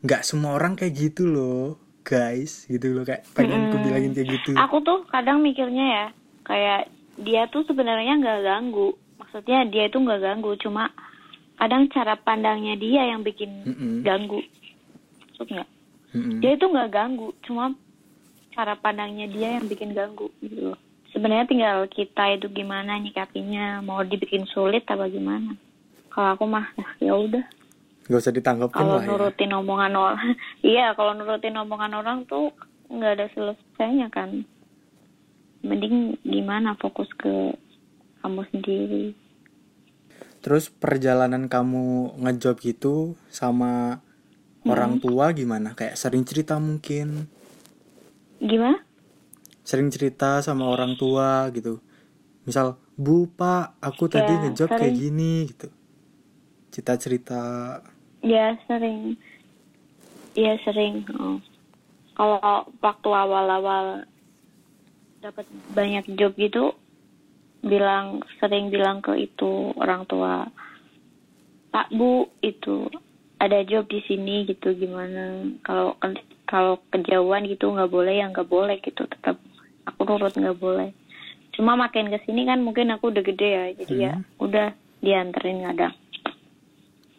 nggak 0.00 0.22
semua 0.24 0.56
orang 0.56 0.76
kayak 0.80 0.96
gitu 0.96 1.28
loh 1.28 1.76
guys 2.00 2.64
gitu 2.66 2.96
loh 2.96 3.04
kayak 3.04 3.28
pengen 3.36 3.68
Mm-mm. 3.68 3.84
bilangin 3.84 4.12
kayak 4.16 4.28
gitu 4.40 4.56
Aku 4.56 4.80
tuh 4.80 5.04
kadang 5.12 5.44
mikirnya 5.44 5.86
ya, 5.86 6.06
kayak 6.48 6.80
dia 7.20 7.46
tuh 7.52 7.62
sebenarnya 7.68 8.16
nggak 8.18 8.40
ganggu. 8.44 8.96
Maksudnya 9.20 9.68
dia 9.68 9.86
itu 9.86 10.00
nggak 10.00 10.22
ganggu, 10.24 10.56
cuma 10.58 10.88
kadang 11.60 11.86
cara 11.92 12.16
pandangnya 12.16 12.74
dia 12.80 13.12
yang 13.12 13.20
bikin 13.20 13.50
Mm-mm. 13.68 13.94
ganggu. 14.00 14.40
Maksud 15.28 15.46
nggak? 15.52 15.68
Mm-mm. 16.16 16.38
Dia 16.40 16.50
itu 16.56 16.64
nggak 16.66 16.90
ganggu, 16.90 17.28
cuma 17.44 17.76
cara 18.56 18.74
pandangnya 18.74 19.28
dia 19.30 19.60
yang 19.60 19.68
bikin 19.68 19.92
ganggu 19.92 20.32
gitu 20.40 20.72
loh. 20.72 20.78
Sebenarnya 21.12 21.46
tinggal 21.46 21.76
kita 21.90 22.38
itu 22.38 22.46
gimana 22.48 22.96
nyikapinya, 22.96 23.82
mau 23.84 24.00
dibikin 24.02 24.48
sulit 24.48 24.86
apa 24.88 25.10
gimana. 25.10 25.54
Kalau 26.10 26.34
aku 26.34 26.44
mah 26.48 26.66
ya 27.04 27.14
udah. 27.14 27.59
Nggak 28.10 28.20
usah 28.20 28.34
ditanggapin 28.34 28.74
Kalau 28.76 28.90
lah 28.90 29.04
ya 29.06 29.08
nurutin 29.08 29.52
omongan 29.54 29.94
orang, 29.94 30.34
iya 30.66 30.92
kalau 30.98 31.14
nurutin 31.14 31.54
omongan 31.56 31.94
orang 31.94 32.18
tuh 32.26 32.50
nggak 32.90 33.12
ada 33.16 33.26
selesainya 33.34 34.10
kan. 34.10 34.42
Mending 35.62 36.18
gimana 36.24 36.74
fokus 36.74 37.08
ke 37.14 37.54
kamu 38.20 38.42
sendiri. 38.50 39.04
terus 40.40 40.72
perjalanan 40.72 41.52
kamu 41.52 42.16
ngejob 42.16 42.56
gitu 42.64 42.96
sama 43.28 44.00
orang 44.64 44.96
tua 44.96 45.36
gimana 45.36 45.76
kayak 45.76 46.00
sering 46.00 46.24
cerita 46.24 46.56
mungkin 46.56 47.28
Gimana? 48.40 48.80
sering 49.62 49.92
cerita 49.92 50.40
sama 50.40 50.66
orang 50.66 50.96
tua 50.96 51.46
gitu 51.52 51.78
misal 52.44 52.80
bu 52.96 53.28
pak 53.30 53.76
aku 53.80 54.08
tadi 54.08 54.32
Ya, 54.32 54.40
ngejob 54.40 54.72
kayak 54.72 54.92
sering. 54.92 54.96
gini 54.96 55.32
gitu 55.52 55.68
cerita 56.72 56.92
cerita 56.96 57.40
Ya 58.20 58.56
sering. 58.68 59.16
Ya 60.36 60.60
sering. 60.64 61.08
Oh. 61.16 61.40
Kalau 62.14 62.68
waktu 62.84 63.08
awal-awal 63.08 64.04
dapat 65.24 65.48
banyak 65.72 66.04
job 66.20 66.36
gitu, 66.36 66.76
bilang 67.64 68.24
sering 68.40 68.68
bilang 68.68 69.00
ke 69.00 69.16
itu 69.16 69.72
orang 69.76 70.04
tua, 70.04 70.48
Pak 71.72 71.92
Bu 71.96 72.28
itu 72.44 72.88
ada 73.40 73.64
job 73.64 73.88
di 73.88 74.04
sini 74.04 74.44
gitu 74.44 74.76
gimana? 74.76 75.48
Kalau 75.64 75.96
kalau 76.44 76.80
kejauhan 76.92 77.48
gitu 77.48 77.72
nggak 77.72 77.88
boleh 77.88 78.20
ya 78.20 78.28
nggak 78.28 78.48
boleh 78.48 78.76
gitu 78.84 79.08
tetap 79.08 79.40
aku 79.88 80.00
nurut 80.04 80.36
nggak 80.36 80.60
boleh. 80.60 80.92
Cuma 81.56 81.76
makin 81.76 82.12
ke 82.12 82.20
sini 82.28 82.44
kan 82.44 82.60
mungkin 82.60 82.92
aku 82.92 83.12
udah 83.12 83.24
gede 83.24 83.48
ya, 83.48 83.64
jadi 83.80 83.94
ya 83.96 84.12
udah 84.40 84.76
dianterin 85.00 85.64
kadang 85.64 85.94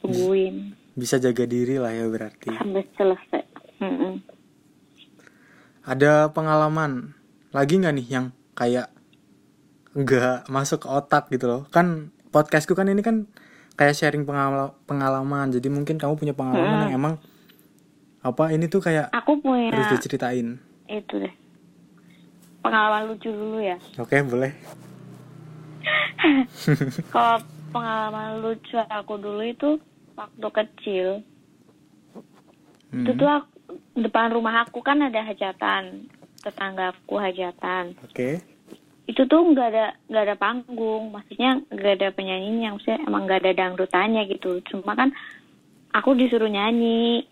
tungguin 0.02 0.78
bisa 1.02 1.18
jaga 1.18 1.44
diri 1.44 1.76
lah 1.76 1.90
ya 1.90 2.06
berarti. 2.06 2.54
Sampai 2.54 2.86
selesai. 2.94 3.42
Mm-mm. 3.82 4.22
ada 5.82 6.30
pengalaman 6.30 7.18
lagi 7.50 7.74
nggak 7.76 7.96
nih 7.96 8.08
yang 8.08 8.26
kayak 8.54 8.94
nggak 9.92 10.46
masuk 10.48 10.86
ke 10.86 10.88
otak 10.88 11.28
gitu 11.28 11.50
loh? 11.50 11.62
Kan 11.68 11.88
podcastku 12.30 12.72
kan 12.72 12.86
ini 12.86 13.02
kan 13.02 13.26
kayak 13.74 13.98
sharing 13.98 14.22
pengala- 14.22 14.78
pengalaman. 14.86 15.50
Jadi 15.50 15.68
mungkin 15.68 15.98
kamu 15.98 16.14
punya 16.16 16.32
pengalaman 16.32 16.86
yang 16.86 16.94
emang 16.96 17.14
apa 18.22 18.54
ini 18.54 18.70
tuh 18.70 18.78
kayak 18.80 19.10
Aku 19.12 19.42
punya 19.42 19.74
harus 19.74 19.98
diceritain. 19.98 20.62
itu 20.86 21.14
deh. 21.18 21.34
Pengalaman 22.62 23.10
lucu 23.10 23.28
dulu 23.28 23.58
ya. 23.58 23.82
oke 23.98 24.14
boleh. 24.22 24.54
Kalau 27.10 27.42
pengalaman 27.72 28.38
lucu 28.40 28.78
aku 28.78 29.18
dulu 29.18 29.42
itu 29.42 29.70
waktu 30.15 30.47
kecil 30.52 31.08
Hmm, 32.91 33.08
itu 33.08 33.15
tuh 33.15 33.24
aku- 33.24 33.80
depan 33.95 34.36
rumah 34.36 34.67
aku 34.67 34.84
kan 34.84 35.00
ada 35.00 35.24
hajatan 35.24 36.12
tetanggaku 36.43 37.15
hajatan 37.15 37.95
oke 38.04 38.43
itu 39.08 39.21
tuh 39.32 39.41
nggak 39.47 39.67
ada 39.71 39.86
nggak 40.12 40.24
ada 40.28 40.36
panggung 40.36 41.15
maksudnya 41.15 41.63
nggak 41.71 42.04
ada 42.04 42.08
penyanyinya 42.12 42.76
maksudnya 42.76 43.00
emang 43.08 43.24
nggak 43.24 43.47
ada 43.47 43.52
dangdutannya 43.56 44.28
gitu 44.28 44.60
cuma 44.67 45.00
kan 45.00 45.15
aku 45.95 46.15
disuruh 46.19 46.52
nyanyi 46.52 47.28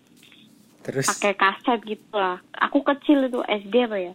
terus 0.80 1.08
pakai 1.08 1.32
kaset 1.36 1.80
gitu 1.84 2.12
lah. 2.12 2.40
Aku 2.56 2.80
kecil 2.84 3.28
itu 3.28 3.40
SD 3.44 3.74
apa 3.88 3.98
ya. 4.00 4.14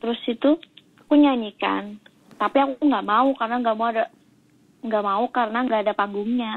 Terus 0.00 0.20
itu 0.28 0.50
aku 0.98 1.14
nyanyikan, 1.14 2.00
tapi 2.36 2.58
aku 2.60 2.80
nggak 2.82 3.06
mau 3.06 3.32
karena 3.36 3.56
nggak 3.60 3.76
mau 3.76 3.88
ada 3.88 4.04
nggak 4.82 5.04
mau 5.04 5.24
karena 5.30 5.58
nggak 5.64 5.82
ada 5.88 5.94
panggungnya. 5.94 6.52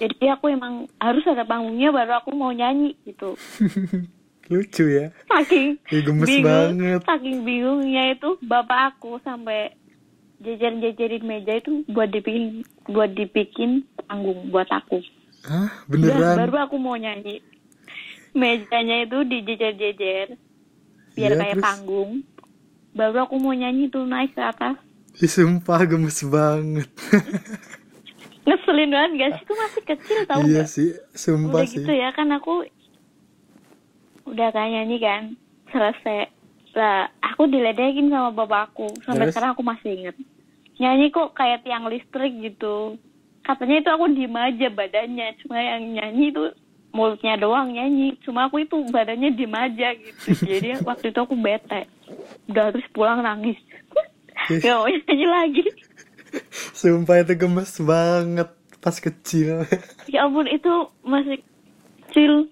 Jadi 0.00 0.24
aku 0.26 0.48
emang 0.48 0.88
harus 0.96 1.20
ada 1.28 1.44
panggungnya 1.44 1.92
baru 1.92 2.18
aku 2.18 2.32
mau 2.32 2.50
nyanyi 2.50 2.96
gitu. 3.04 3.36
lucu 4.50 4.82
ya 4.82 5.14
Saking 5.30 5.78
Ih, 5.94 6.02
gemes 6.02 6.26
bingung, 6.26 6.42
banget 6.74 7.00
saking 7.06 7.46
bingungnya 7.46 8.18
itu 8.18 8.34
bapak 8.42 8.98
aku 8.98 9.22
sampai 9.22 9.78
jajar-jajarin 10.42 11.22
meja 11.22 11.54
itu 11.54 11.86
buat 11.86 12.10
dibikin 12.10 12.66
buat 12.90 13.14
dibikin 13.14 13.86
panggung 14.10 14.50
buat 14.50 14.66
aku. 14.66 15.06
Hah 15.46 15.86
beneran 15.86 16.34
baru 16.34 16.66
aku 16.66 16.82
mau 16.82 16.98
nyanyi. 16.98 17.38
Mejanya 18.34 19.06
itu 19.06 19.22
dijejer-jejer 19.22 20.34
biar 21.14 21.30
Iya, 21.30 21.38
kayak 21.38 21.54
terus? 21.54 21.62
panggung. 21.62 22.10
Baru 22.90 23.16
aku 23.22 23.38
mau 23.38 23.54
nyanyi 23.54 23.86
tuh 23.86 24.02
naik 24.02 24.34
ke 24.34 24.42
atas. 24.42 24.74
Ih, 25.22 25.30
sumpah 25.30 25.86
gemes 25.86 26.26
banget 26.26 26.90
Ngeselin 28.70 28.90
banget 28.94 29.10
gak 29.18 29.30
sih? 29.34 29.42
Itu 29.42 29.54
masih 29.58 29.82
kecil 29.82 30.18
tau 30.30 30.38
iya 30.46 30.62
gak? 30.62 30.68
sih 30.70 30.88
sumpah 31.10 31.58
Udah 31.58 31.66
sih 31.66 31.76
gitu 31.82 31.92
ya 31.92 32.08
kan 32.14 32.28
aku 32.30 32.54
udah 34.30 34.48
kayak 34.54 34.70
nyanyi 34.70 34.96
kan. 35.02 35.22
Selesai. 35.70 36.30
lah 36.70 37.10
aku 37.18 37.50
diledekin 37.50 38.14
sama 38.14 38.30
bapakku 38.30 38.94
sampai 39.02 39.26
Terus? 39.26 39.34
sekarang 39.34 39.50
aku 39.58 39.62
masih 39.66 39.90
inget 39.90 40.16
nyanyi 40.78 41.10
kok 41.10 41.34
kayak 41.34 41.66
tiang 41.66 41.90
listrik 41.90 42.30
gitu 42.38 42.94
katanya 43.42 43.82
itu 43.82 43.90
aku 43.90 44.06
diem 44.14 44.36
aja 44.38 44.70
badannya 44.70 45.34
cuma 45.42 45.58
yang 45.58 45.82
nyanyi 45.98 46.30
itu 46.30 46.46
mulutnya 46.94 47.34
doang 47.42 47.74
nyanyi 47.74 48.14
cuma 48.22 48.46
aku 48.46 48.62
itu 48.62 48.86
badannya 48.86 49.34
diem 49.34 49.50
aja 49.50 49.98
gitu 49.98 50.30
jadi 50.54 50.78
waktu 50.86 51.10
itu 51.10 51.18
aku 51.18 51.34
bete 51.34 51.90
udah 52.46 52.70
terus 52.70 52.86
pulang 52.94 53.18
nangis 53.18 53.58
gak 54.46 54.70
mau 54.70 54.86
nyanyi 54.94 55.26
lagi 55.26 55.64
Sumpah 56.70 57.26
itu 57.26 57.34
gemes 57.34 57.74
banget 57.82 58.46
pas 58.80 58.96
kecil. 58.96 59.68
ya 60.12 60.26
ampun 60.26 60.48
itu 60.48 60.72
masih 61.04 61.44
kecil. 62.08 62.48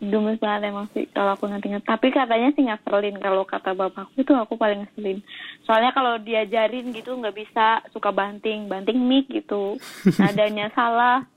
Gemes 0.00 0.40
banget 0.40 0.72
emang 0.72 0.88
sih 0.96 1.04
kalau 1.12 1.36
aku 1.36 1.44
inget-inget 1.44 1.84
tapi 1.84 2.08
katanya 2.08 2.48
sih 2.56 2.64
ngeselin. 2.64 3.20
Kalau 3.20 3.44
kata 3.44 3.76
bapakku 3.76 4.16
itu 4.16 4.32
aku 4.32 4.56
paling 4.56 4.88
ngeselin. 4.88 5.20
Soalnya 5.68 5.92
kalau 5.92 6.16
diajarin 6.16 6.88
gitu 6.96 7.12
nggak 7.12 7.36
bisa 7.36 7.84
suka 7.92 8.08
banting. 8.08 8.64
Banting 8.64 8.96
mic 8.96 9.28
gitu. 9.28 9.76
Nadanya 10.22 10.72
salah. 10.72 11.28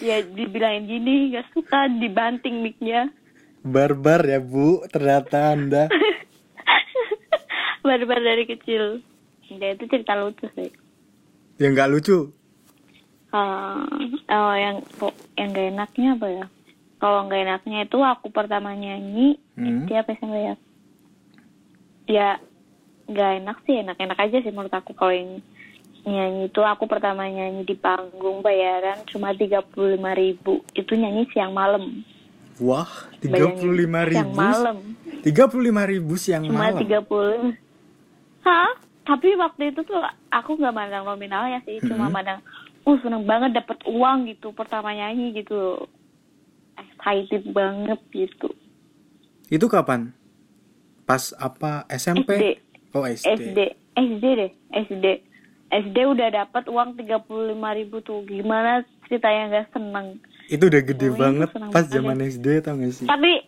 Ya 0.00 0.20
dibilangin 0.20 0.88
gini 0.88 1.32
gak 1.32 1.48
suka 1.56 1.88
dibanting 1.88 2.60
micnya. 2.60 3.08
Barbar 3.64 4.28
ya 4.28 4.44
bu, 4.44 4.84
ternyata 4.92 5.56
anda. 5.56 5.88
barbar 7.86 8.20
dari 8.20 8.44
kecil. 8.44 9.00
Ya 9.48 9.72
itu 9.72 9.84
cerita 9.88 10.18
lucu 10.18 10.48
sih. 10.52 10.68
Ya 11.56 11.72
nggak 11.72 11.90
lucu. 11.92 12.32
Eh, 13.36 13.78
oh 14.30 14.54
yang 14.54 14.76
kok 14.92 15.12
yang 15.34 15.48
gak 15.50 15.68
enaknya 15.68 16.08
apa 16.14 16.26
ya 16.30 16.46
kalau 16.96 17.18
nggak 17.22 17.42
enaknya 17.42 17.78
itu 17.82 17.98
aku 18.00 18.26
pertama 18.30 18.72
nyanyi 18.72 19.36
Hmm. 19.52 19.88
Apa 19.88 20.12
SMP 20.12 20.36
ya 20.42 20.54
ya 22.06 22.28
nggak 23.06 23.30
enak 23.40 23.56
sih 23.62 23.80
enak-enak 23.80 24.18
aja 24.18 24.36
sih 24.38 24.50
menurut 24.50 24.70
aku 24.70 24.92
kalau 24.92 25.10
yang 25.10 25.40
nyanyi 26.02 26.46
itu 26.46 26.60
aku 26.60 26.84
pertama 26.84 27.24
nyanyi 27.24 27.62
di 27.62 27.72
panggung 27.74 28.40
bayaran 28.40 29.00
cuma 29.06 29.32
tiga 29.32 29.58
puluh 29.60 29.96
lima 29.96 30.12
ribu 30.12 30.60
itu 30.72 30.92
nyanyi 30.92 31.24
siang 31.30 31.50
malam 31.50 32.04
Wah, 32.56 32.88
tiga 33.18 33.48
puluh 33.50 33.76
lima 33.78 34.00
siang 34.02 34.28
ribu. 34.28 34.36
malam 34.38 34.76
Tiga 35.20 35.44
puluh 35.44 35.64
lima 35.66 35.82
ribu 35.84 36.14
siang 36.14 36.44
cuma 36.44 36.68
malam. 36.68 36.78
tiga 36.78 37.00
puluh 37.00 37.52
hah 38.42 38.70
tapi 39.04 39.34
waktu 39.34 39.70
itu 39.70 39.80
tuh 39.82 39.98
aku 40.28 40.54
nggak 40.54 40.72
mandang 40.72 41.02
nominalnya 41.02 41.58
sih 41.62 41.80
cuma 41.80 42.06
Hmm. 42.06 42.14
mandang 42.14 42.40
uh 42.86 42.98
seneng 43.00 43.22
banget 43.22 43.50
dapet 43.52 43.78
uang 43.84 44.26
gitu 44.26 44.50
pertama 44.50 44.90
nyanyi 44.90 45.34
gitu 45.36 45.86
excited 46.76 47.42
banget 47.50 47.98
gitu 48.10 48.48
Itu 49.46 49.66
kapan? 49.66 50.10
Pas 51.02 51.30
apa 51.32 51.86
SMP? 51.88 52.26
SD 52.26 52.44
Oh 52.92 53.04
SD. 53.04 53.30
SD 53.46 53.58
SD 53.94 54.24
deh 54.34 54.50
SD 54.72 55.04
SD 55.68 55.96
udah 56.04 56.28
dapat 56.32 56.66
uang 56.66 56.94
tiga 56.94 57.18
puluh 57.18 57.50
lima 57.50 57.70
ribu 57.70 57.98
tuh 58.00 58.22
gimana 58.22 58.80
ceritanya 59.04 59.42
nggak 59.48 59.68
seneng 59.72 60.06
Itu 60.46 60.66
udah 60.66 60.82
gede 60.84 61.08
Oh, 61.08 61.16
banget 61.16 61.48
pas 61.68 61.84
zaman 61.84 62.18
SD 62.20 62.46
tau 62.60 62.74
gak 62.74 62.92
sih? 62.92 63.06
tapi 63.06 63.42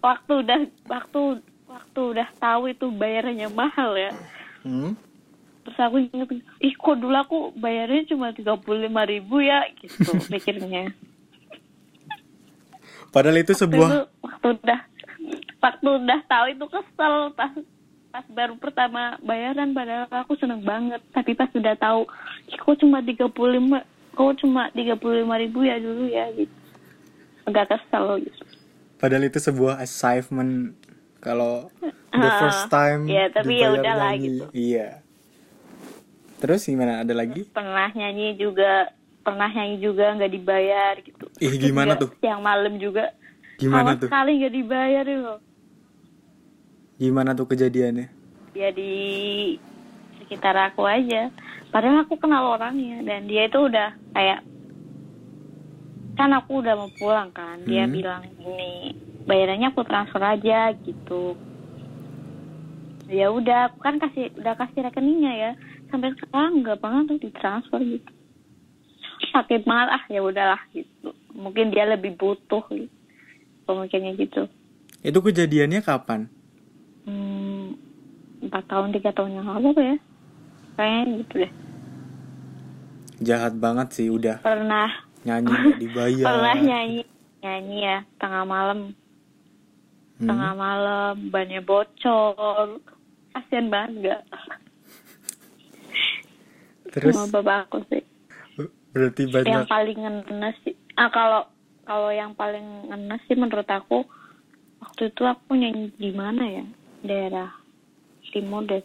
waktu 0.00 0.32
udah 0.38 0.60
waktu 0.86 1.20
waktu 1.64 2.00
udah 2.12 2.28
tahu 2.36 2.62
itu 2.68 2.86
bayarannya 2.90 3.48
mahal 3.48 3.92
ya 3.94 4.12
Hmm? 4.60 4.92
Terus 5.60 5.78
aku 5.78 5.96
inget 6.00 6.28
ih 6.60 6.74
kok 6.74 6.96
dulu 6.96 7.16
aku 7.16 7.38
bayarnya 7.56 8.08
cuma 8.10 8.32
tiga 8.32 8.56
puluh 8.56 8.88
lima 8.88 9.04
ribu 9.04 9.40
ya? 9.44 9.64
Gitu 9.76 10.10
pikirnya 10.32 10.92
Padahal 13.10 13.42
itu 13.42 13.52
Waktu 13.52 13.62
sebuah 13.66 13.88
itu, 13.90 14.00
waktu 14.22 14.48
udah 14.62 14.80
waktu 15.60 15.88
udah 15.98 16.20
tahu 16.30 16.44
itu 16.54 16.64
kesel 16.70 17.14
pas 17.34 17.52
pas 18.10 18.26
baru 18.30 18.54
pertama 18.58 19.18
bayaran 19.22 19.74
padahal 19.74 20.06
aku 20.10 20.38
seneng 20.38 20.62
banget. 20.62 21.02
Tapi 21.10 21.34
pas 21.34 21.50
udah 21.50 21.74
tahu 21.74 22.06
ih 22.50 22.58
kok 22.58 22.78
cuma 22.78 23.02
tiga 23.02 23.26
puluh 23.26 23.58
lima 23.58 23.82
kok 24.14 24.38
cuma 24.38 24.70
tiga 24.74 24.94
puluh 24.94 25.26
lima 25.26 25.42
ribu 25.42 25.66
ya 25.66 25.82
dulu 25.82 26.06
ya? 26.06 26.30
Gitu. 26.34 26.54
Agak 27.50 27.74
kesel 27.74 28.22
gitu. 28.22 28.42
Padahal 29.02 29.26
itu 29.26 29.38
sebuah 29.42 29.82
achievement 29.82 30.78
kalau 31.18 31.68
the 32.14 32.30
first 32.38 32.70
time 32.70 33.10
ya, 33.10 33.26
tapi 33.32 33.58
ya 33.58 33.74
udahlah 33.74 34.14
nyanyi. 34.14 34.38
gitu. 34.38 34.44
Iya. 34.54 34.99
Terus 36.40 36.60
gimana? 36.70 36.92
Ada 37.02 37.14
lagi? 37.20 37.40
pernah 37.54 37.88
nyanyi 37.98 38.24
juga 38.42 38.64
pernah 39.24 39.48
nyanyi 39.54 39.76
juga 39.86 40.04
nggak 40.16 40.32
dibayar 40.36 40.94
gitu 41.06 41.24
Ih, 41.40 41.54
gimana 41.62 41.92
Juga 41.92 42.00
tuh? 42.00 42.10
siang 42.20 42.40
malam 42.48 42.74
juga 42.84 43.02
Gimana 43.58 43.98
tuh? 44.00 44.12
sekali 44.12 44.30
nggak 44.40 44.54
dibayar 44.58 45.04
ya 45.12 45.16
loh 45.24 45.38
Gimana 47.02 47.30
tuh 47.38 47.46
kejadiannya? 47.50 48.06
ya 48.54 48.70
di 48.76 48.90
sekitar 50.18 50.54
aku 50.68 50.82
aja 50.96 51.16
padahal 51.72 51.98
aku 52.04 52.14
kenal 52.22 52.44
orangnya 52.54 52.96
dan 53.08 53.20
dia 53.30 53.42
itu 53.48 53.58
udah 53.68 53.88
kayak 54.14 54.38
kan 56.18 56.30
aku 56.38 56.50
udah 56.60 56.74
mau 56.80 56.90
pulang 56.98 57.28
kan 57.38 57.56
dia 57.70 57.82
Hmm. 57.82 57.94
bilang 57.94 58.22
ini 58.46 58.62
bayarannya 59.28 59.66
aku 59.70 59.82
transfer 59.88 60.22
aja 60.32 60.54
gitu 60.86 61.12
ya 63.18 63.24
udah 63.38 63.56
aku 63.66 63.78
kan 63.86 63.94
kasih 64.02 64.24
udah 64.40 64.54
kasih 64.60 64.80
rekeningnya 64.86 65.30
ya 65.42 65.48
sampai 65.90 66.14
sekarang 66.16 66.62
nggak 66.62 66.78
pernah 66.80 67.02
tuh 67.04 67.18
ditransfer 67.18 67.80
gitu. 67.82 68.10
Sakit 69.30 69.68
banget 69.68 69.88
ah 69.92 70.02
ya 70.08 70.20
udahlah 70.24 70.62
gitu. 70.72 71.12
Mungkin 71.36 71.74
dia 71.74 71.84
lebih 71.84 72.16
butuh 72.16 72.64
gitu. 72.72 72.90
Pemikirannya 73.68 74.16
gitu. 74.18 74.48
Itu 75.04 75.18
kejadiannya 75.20 75.80
kapan? 75.84 76.26
Hmm, 77.06 77.78
empat 78.42 78.64
tahun 78.66 78.94
tiga 78.96 79.10
tahun 79.14 79.38
yang 79.42 79.46
lalu 79.46 79.70
ya? 79.78 79.96
Kayaknya 80.78 81.02
gitu 81.22 81.34
deh. 81.44 81.52
Jahat 83.20 83.54
banget 83.60 83.88
sih 83.92 84.08
udah. 84.08 84.40
Pernah. 84.40 84.88
Nyanyi 85.28 85.52
dibayar. 85.84 86.26
pernah 86.32 86.56
nyanyi 86.56 87.02
nyanyi 87.44 87.76
ya 87.84 87.98
tengah 88.16 88.44
malam. 88.48 88.96
Hmm. 90.20 90.28
tengah 90.28 90.52
malam 90.52 91.14
bannya 91.32 91.60
bocor. 91.64 92.80
Kasian 93.32 93.72
banget 93.72 94.10
gak 94.10 94.22
Terus? 96.90 97.14
Sama 97.14 97.40
bapak 97.40 97.58
aku 97.70 97.78
sih. 97.90 98.02
Berarti 98.90 99.30
yang 99.30 99.32
banyak 99.32 99.70
paling 99.70 99.98
ngenes 100.02 100.56
sih. 100.66 100.74
Ah 100.98 101.08
kalau 101.14 101.46
kalau 101.86 102.10
yang 102.10 102.34
paling 102.34 102.90
ngenes 102.90 103.22
sih 103.30 103.38
menurut 103.38 103.66
aku 103.70 104.02
waktu 104.82 105.14
itu 105.14 105.22
aku 105.22 105.54
nyanyi 105.54 105.94
di 105.94 106.10
mana 106.10 106.42
ya? 106.42 106.64
Daerah 107.06 107.50
timur 108.34 108.66
deh. 108.66 108.82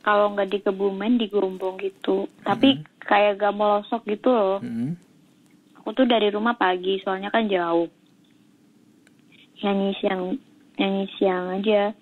Kalau 0.00 0.32
nggak 0.32 0.48
di 0.48 0.58
Kebumen 0.64 1.20
di 1.20 1.28
Gerumbung 1.28 1.76
gitu. 1.76 2.32
Tapi 2.40 2.80
kayak 3.04 3.40
gak 3.40 3.56
melosok 3.56 4.04
gitu 4.08 4.28
loh. 4.28 4.60
Hmm. 4.60 4.96
aku 5.80 6.04
tuh 6.04 6.08
dari 6.08 6.28
rumah 6.28 6.52
pagi 6.52 7.00
soalnya 7.00 7.32
kan 7.32 7.48
jauh. 7.48 7.88
Nyanyi 9.64 9.90
siang 10.00 10.36
nyanyi 10.76 11.04
siang 11.16 11.44
aja. 11.60 11.92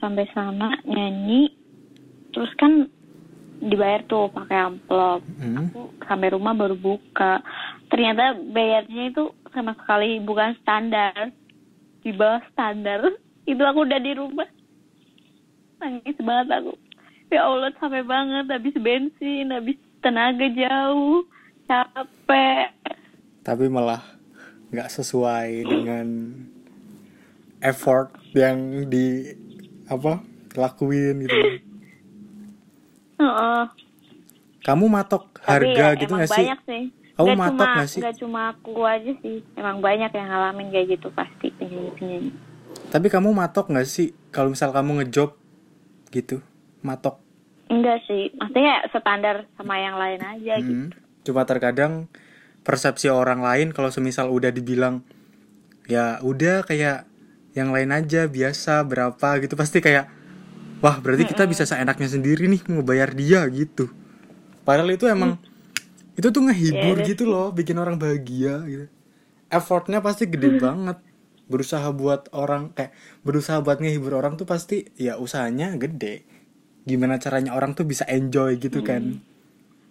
Sampai 0.00 0.24
sana 0.32 0.72
nyanyi. 0.88 1.52
Terus 2.32 2.52
kan 2.56 2.88
dibayar 3.58 4.06
tuh 4.06 4.30
pakai 4.30 4.58
amplop. 4.58 5.20
Hmm. 5.38 5.68
aku 5.68 5.80
sampai 6.06 6.28
rumah 6.34 6.54
baru 6.54 6.78
buka. 6.78 7.42
Ternyata 7.90 8.38
bayarnya 8.54 9.10
itu 9.10 9.34
sama 9.50 9.74
sekali 9.78 10.22
bukan 10.22 10.54
standar. 10.62 11.34
Di 12.02 12.10
bawah 12.14 12.42
standar. 12.54 13.04
Itu 13.48 13.64
aku 13.64 13.88
udah 13.88 13.96
di 13.96 14.12
rumah. 14.12 14.44
Nangis 15.80 16.20
banget 16.20 16.60
aku. 16.60 16.72
Ya 17.32 17.48
Allah 17.48 17.72
capek 17.80 18.04
banget. 18.04 18.44
Habis 18.52 18.76
bensin 18.76 19.48
habis 19.48 19.80
tenaga 20.04 20.46
jauh. 20.52 21.24
Capek. 21.64 22.76
Tapi 23.40 23.64
malah 23.72 24.04
nggak 24.68 24.92
sesuai 24.92 25.64
dengan 25.64 26.36
effort 27.64 28.12
yang 28.36 28.84
di 28.92 29.32
apa 29.88 30.20
lakuin 30.54 31.24
gitu. 31.24 31.57
Heeh. 33.18 33.62
Kamu 34.60 34.84
matok 34.86 35.22
Tapi 35.36 35.46
harga 35.48 35.86
ya, 35.86 35.98
gitu 35.98 36.12
nggak 36.12 36.30
sih? 36.30 36.46
banyak 36.46 36.60
sih 36.64 36.82
Kamu 37.14 37.26
Nggak 37.26 37.38
matok 37.40 37.58
cuma, 37.58 37.74
nggak 37.74 37.88
sih? 37.88 38.00
nggak 38.00 38.16
cuma 38.16 38.40
aku 38.52 38.72
aja 38.80 39.12
sih 39.18 39.36
emang 39.54 39.76
banyak 39.78 40.10
yang 40.10 40.28
ngalamin 40.28 40.66
kayak 40.68 40.86
gitu 40.92 41.08
pasti 41.10 41.46
penyanyi 41.52 41.90
penyanyi 41.94 42.30
Tapi 42.88 43.06
kamu 43.06 43.28
matok 43.32 43.66
nggak 43.68 43.84
sih 43.84 44.10
kalau 44.28 44.50
misal 44.50 44.70
kamu 44.70 45.02
ngejob 45.02 45.34
gitu? 46.08 46.40
Matok. 46.78 47.18
enggak 47.68 48.00
sih 48.04 48.32
maksudnya 48.32 48.80
standar 48.88 49.44
sama 49.52 49.76
yang 49.76 49.96
lain 49.96 50.20
aja 50.20 50.54
gitu 50.56 50.88
Hmm. 50.88 50.94
Cuma 51.20 51.44
terkadang 51.44 52.08
persepsi 52.62 53.08
orang 53.08 53.40
lain 53.40 53.76
kalau 53.76 53.88
semisal 53.88 54.32
udah 54.32 54.48
dibilang 54.48 55.04
ya 55.84 56.16
udah 56.20 56.64
kayak 56.64 57.04
yang 57.52 57.68
lain 57.68 57.90
aja 57.90 58.24
biasa 58.24 58.80
berapa 58.82 59.36
gitu 59.38 59.52
pasti 59.52 59.80
kayak 59.80 60.08
wah 60.84 60.96
berarti 61.02 61.24
kita 61.26 61.44
bisa 61.50 61.64
seenaknya 61.66 62.08
sendiri 62.10 62.46
nih 62.50 62.62
mau 62.72 62.82
bayar 62.86 63.10
dia 63.14 63.42
gitu. 63.50 63.90
Padahal 64.66 64.90
itu 64.94 65.06
emang 65.08 65.40
itu 66.18 66.28
tuh 66.34 66.42
ngehibur 66.44 66.96
Ya, 67.00 67.08
gitu 67.14 67.24
loh, 67.30 67.54
bikin 67.54 67.78
orang 67.78 67.96
bahagia 67.96 68.62
gitu. 68.66 68.86
Effortnya 69.48 69.98
pasti 70.04 70.24
gede 70.28 70.50
banget. 70.60 70.98
berusaha 71.48 71.88
buat 71.96 72.28
orang 72.36 72.76
kayak 72.76 72.92
berusaha 73.24 73.64
buat 73.64 73.80
ngehibur 73.80 74.12
orang 74.20 74.36
tuh 74.36 74.44
pasti 74.44 74.84
ya 75.00 75.16
usahanya 75.16 75.74
gede. 75.80 76.28
Gimana 76.84 77.16
caranya 77.16 77.56
orang 77.56 77.72
tuh 77.72 77.88
bisa 77.88 78.04
enjoy 78.04 78.60
gitu 78.60 78.84
kan? 78.84 79.24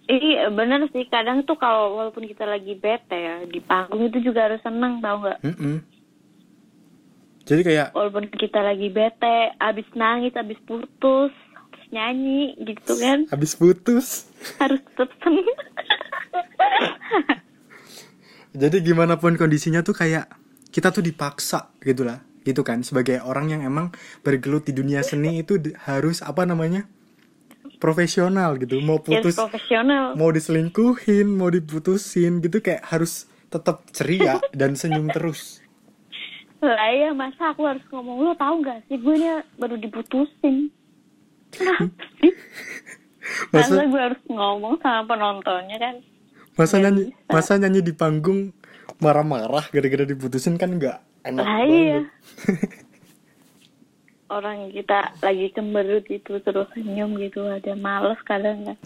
Iya 0.08 0.48
bener 0.54 0.88
sih. 0.94 1.04
Kadang 1.10 1.44
tuh 1.44 1.58
kalau 1.60 1.98
walaupun 2.00 2.24
kita 2.32 2.46
lagi 2.48 2.80
bete 2.80 3.18
ya 3.18 3.36
di 3.44 3.60
panggung 3.60 4.08
itu 4.08 4.20
juga 4.24 4.48
harus 4.48 4.62
seneng 4.64 5.04
tau 5.04 5.20
nggak? 5.20 5.40
Mm-mm. 5.44 5.76
Jadi 7.48 7.62
kayak 7.64 7.88
walaupun 7.96 8.28
kita 8.28 8.60
lagi 8.60 8.92
bete 8.92 9.56
abis 9.58 9.88
nangis 9.96 10.36
abis 10.36 10.60
putus 10.68 11.32
terus 11.88 11.96
nyanyi 11.96 12.56
gitu 12.68 13.00
kan. 13.00 13.24
Habis 13.32 13.56
putus. 13.56 14.28
Harus 14.60 14.84
tetap 14.84 15.10
seneng. 15.24 15.48
Jadi 18.58 18.78
gimana 18.84 19.16
pun 19.22 19.38
kondisinya 19.38 19.86
tuh 19.86 19.96
kayak 19.96 20.28
kita 20.74 20.92
tuh 20.92 21.04
dipaksa 21.04 21.72
gitu 21.80 22.04
lah. 22.04 22.20
Gitu 22.44 22.64
kan 22.64 22.84
sebagai 22.84 23.24
orang 23.24 23.52
yang 23.52 23.62
emang 23.64 23.92
bergelut 24.24 24.68
di 24.68 24.74
dunia 24.76 25.04
seni 25.04 25.44
itu 25.44 25.60
harus 25.88 26.20
apa 26.24 26.44
namanya? 26.44 26.88
Profesional 27.78 28.58
gitu. 28.58 28.82
Mau 28.82 29.00
putus 29.00 29.38
profesional. 29.38 30.18
mau 30.18 30.34
diselingkuhin 30.34 31.30
mau 31.30 31.48
diputusin 31.54 32.42
gitu 32.42 32.60
kayak 32.60 32.84
harus 32.90 33.30
tetap 33.48 33.86
ceria 33.96 34.42
dan 34.52 34.76
senyum 34.76 35.08
terus 35.14 35.62
lah 36.62 36.92
ya 36.94 37.10
masa 37.14 37.54
aku 37.54 37.66
harus 37.66 37.84
ngomong 37.94 38.18
lo 38.24 38.34
tau 38.34 38.58
gak 38.62 38.82
sih 38.90 38.98
gue 38.98 39.16
ini 39.18 39.30
baru 39.58 39.76
diputusin. 39.78 40.70
Masa 43.52 43.84
gue 43.84 44.02
harus 44.02 44.22
ngomong 44.32 44.80
sama 44.80 45.04
penontonnya 45.04 45.78
kan. 45.78 45.96
Masa 46.58 46.80
nggak 46.80 46.94
nyanyi 46.94 47.04
bisa. 47.14 47.30
masa 47.30 47.52
nyanyi 47.60 47.82
di 47.86 47.94
panggung 47.94 48.50
marah-marah 48.98 49.70
gara-gara 49.70 50.10
diputusin 50.10 50.58
kan 50.58 50.74
nggak 50.74 50.98
enak 51.28 51.44
lah 51.46 51.62
iya. 51.70 52.00
Banget 52.02 52.72
orang 54.28 54.72
kita 54.76 55.16
lagi 55.24 55.48
cemberut 55.56 56.04
gitu 56.08 56.40
terus 56.44 56.68
senyum 56.76 57.16
gitu 57.20 57.48
ada 57.48 57.74
males 57.80 58.20
kadang 58.28 58.68
kan 58.68 58.78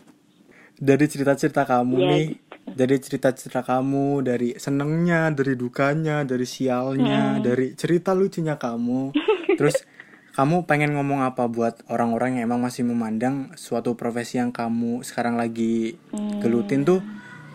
dari 0.81 1.05
cerita-cerita 1.05 1.63
kamu 1.63 1.95
Iya, 1.95 2.09
nih. 2.09 2.27
gitu. 2.27 2.49
dari 2.71 2.95
cerita-cerita 2.97 3.61
kamu 3.61 4.05
dari 4.23 4.49
senengnya 4.55 5.29
dari 5.29 5.53
dukanya 5.53 6.23
dari 6.23 6.47
sialnya 6.47 7.37
Hmm. 7.37 7.43
dari 7.43 7.77
cerita 7.77 8.11
lucunya 8.11 8.55
kamu. 8.55 9.13
Terus 9.59 9.83
kamu 10.31 10.63
pengen 10.65 10.95
ngomong 10.95 11.21
apa 11.21 11.45
buat 11.45 11.83
orang-orang 11.85 12.39
yang 12.39 12.47
emang 12.47 12.63
masih 12.63 12.81
memandang 12.81 13.51
suatu 13.53 13.93
profesi 13.93 14.39
yang 14.39 14.49
kamu 14.49 15.03
sekarang 15.03 15.35
lagi 15.35 15.99
Hmm. 16.09 16.39
gelutin 16.39 16.81
tuh 16.81 17.03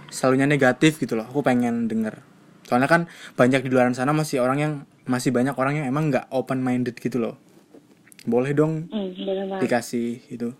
selalunya 0.07 0.47
negatif 0.47 1.01
gitu 1.01 1.17
loh. 1.17 1.27
Aku 1.27 1.41
pengen 1.41 1.89
denger. 1.89 2.21
Soalnya 2.63 2.87
kan 2.87 3.03
banyak 3.35 3.63
di 3.63 3.71
luar 3.73 3.89
sana 3.91 4.13
masih 4.13 4.39
orang 4.39 4.59
yang 4.59 4.73
masih 5.07 5.31
banyak 5.31 5.55
orang 5.55 5.81
yang 5.81 5.87
emang 5.87 6.11
nggak 6.11 6.29
open 6.31 6.61
minded 6.61 6.99
gitu 6.99 7.17
loh. 7.17 7.39
Boleh 8.27 8.53
dong 8.53 8.91
hmm, 8.91 9.63
dikasih 9.63 10.19
itu 10.29 10.51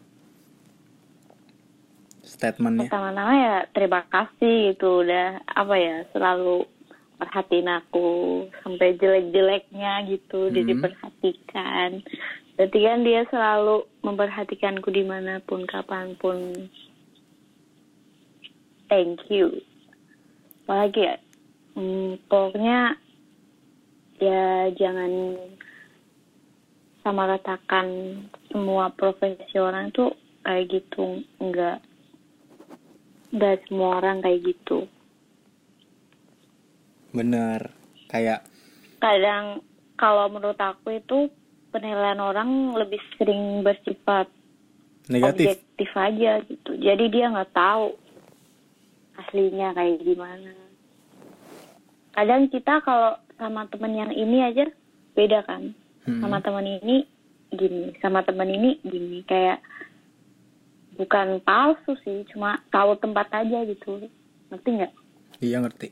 statementnya. 2.37 2.87
Pertama-tama 2.87 3.35
ya 3.35 3.57
terima 3.73 4.03
kasih 4.13 4.77
gitu. 4.77 5.03
Udah 5.03 5.41
apa 5.49 5.75
ya 5.81 5.97
selalu 6.13 6.69
perhatiin 7.17 7.69
aku 7.73 8.09
sampai 8.61 9.01
jelek-jeleknya 9.01 10.05
gitu 10.07 10.53
Hmm. 10.53 10.55
diperhatikan. 10.55 12.05
Berarti 12.57 12.79
kan 12.81 12.99
dia 13.05 13.23
selalu 13.29 13.85
memperhatikanku 14.05 14.89
di 14.93 15.05
mana 15.05 15.41
pun 15.45 15.65
kapan 15.65 16.17
pun. 16.21 16.69
Thank 18.87 19.27
you. 19.33 19.61
Apalagi 20.65 21.01
ya 21.05 21.17
hmm, 21.75 22.23
pokoknya 22.31 22.97
ya 24.17 24.73
jangan 24.73 25.37
sama 27.05 27.29
ratakan 27.31 28.19
semua 28.51 28.91
profesi 28.91 29.55
orang 29.61 29.93
tuh 29.95 30.11
kayak 30.43 30.67
gitu 30.73 31.23
enggak 31.39 31.79
enggak 33.33 33.63
semua 33.67 33.99
orang 34.03 34.23
kayak 34.23 34.41
gitu. 34.55 34.87
Bener. 37.17 37.73
Kayak 38.07 38.47
kadang 39.03 39.65
kalau 39.97 40.29
menurut 40.29 40.59
aku 40.61 41.01
itu 41.01 41.33
penilaian 41.73 42.21
orang 42.21 42.73
lebih 42.77 43.01
sering 43.17 43.61
bersifat 43.61 44.29
negatif. 45.09 45.57
objektif 45.57 45.91
aja 45.97 46.41
gitu. 46.47 46.73
Jadi 46.77 47.05
dia 47.11 47.33
nggak 47.33 47.53
tahu 47.53 47.97
aslinya 49.17 49.73
kayak 49.73 50.01
gimana. 50.05 50.53
Kadang 52.17 52.49
kita 52.49 52.81
kalau 52.81 53.21
sama 53.37 53.69
temen 53.69 53.93
yang 53.93 54.13
ini 54.13 54.39
aja 54.45 54.67
beda 55.17 55.45
kan. 55.45 55.73
Hmm. 56.07 56.23
sama 56.23 56.39
temen 56.39 56.63
ini 56.63 57.03
gini 57.51 57.91
sama 57.99 58.23
temen 58.23 58.47
ini 58.47 58.79
gini. 58.87 59.21
Kayak 59.27 59.61
bukan 60.97 61.41
palsu 61.45 61.93
sih 62.03 62.25
cuma 62.33 62.61
tahu 62.73 62.97
tempat 62.97 63.29
aja 63.31 63.63
gitu. 63.69 64.09
Ngerti 64.49 64.69
nggak? 64.81 64.93
Iya 65.45 65.61
ngerti. 65.61 65.89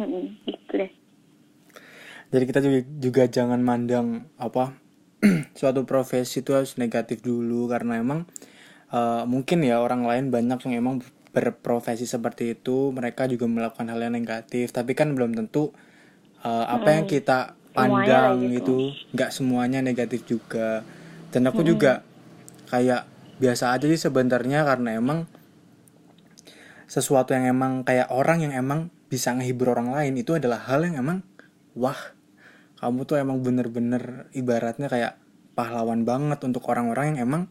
Mm-mm, 0.00 0.24
gitu 0.48 0.72
deh. 0.76 0.90
Jadi 2.30 2.44
kita 2.46 2.60
juga, 2.62 2.78
juga 2.86 3.22
jangan 3.26 3.60
mandang 3.60 4.30
apa 4.38 4.76
suatu 5.58 5.82
profesi 5.84 6.40
itu 6.40 6.54
harus 6.54 6.76
negatif 6.76 7.20
dulu. 7.20 7.66
Karena 7.66 7.98
emang 7.98 8.28
eh, 8.92 9.24
mungkin 9.26 9.64
ya 9.64 9.82
orang 9.82 10.06
lain 10.06 10.30
banyak 10.30 10.70
yang 10.70 10.74
emang 10.80 10.96
berprofesi 11.32 12.04
seperti 12.06 12.54
itu. 12.56 12.92
Mereka 12.92 13.26
juga 13.28 13.48
melakukan 13.48 13.88
hal 13.90 14.00
yang 14.00 14.14
negatif. 14.14 14.70
Tapi 14.70 14.92
kan 14.94 15.12
belum 15.16 15.34
tentu 15.34 15.72
eh, 16.44 16.66
apa 16.68 16.88
yang 16.96 17.04
kita 17.08 17.58
pandang 17.70 18.50
gitu. 18.50 18.56
itu 18.58 18.76
nggak 19.16 19.30
semuanya 19.34 19.80
negatif 19.82 20.24
juga. 20.24 20.86
Dan 21.30 21.46
aku 21.46 21.62
juga 21.62 22.02
kayak 22.70 23.09
biasa 23.40 23.72
aja 23.72 23.88
sih 23.88 23.96
sebenarnya 23.96 24.62
karena 24.68 25.00
emang 25.00 25.24
sesuatu 26.90 27.32
yang 27.32 27.46
emang 27.48 27.86
kayak 27.86 28.10
orang 28.12 28.44
yang 28.44 28.52
emang 28.52 28.90
bisa 29.08 29.32
ngehibur 29.34 29.72
orang 29.72 29.94
lain 29.94 30.14
itu 30.18 30.36
adalah 30.36 30.60
hal 30.66 30.84
yang 30.84 31.00
emang 31.00 31.24
wah. 31.74 31.98
Kamu 32.80 33.04
tuh 33.04 33.20
emang 33.20 33.44
bener-bener 33.44 34.32
ibaratnya 34.32 34.88
kayak 34.88 35.20
pahlawan 35.52 36.08
banget 36.08 36.40
untuk 36.44 36.64
orang-orang 36.72 37.14
yang 37.14 37.28
emang 37.28 37.42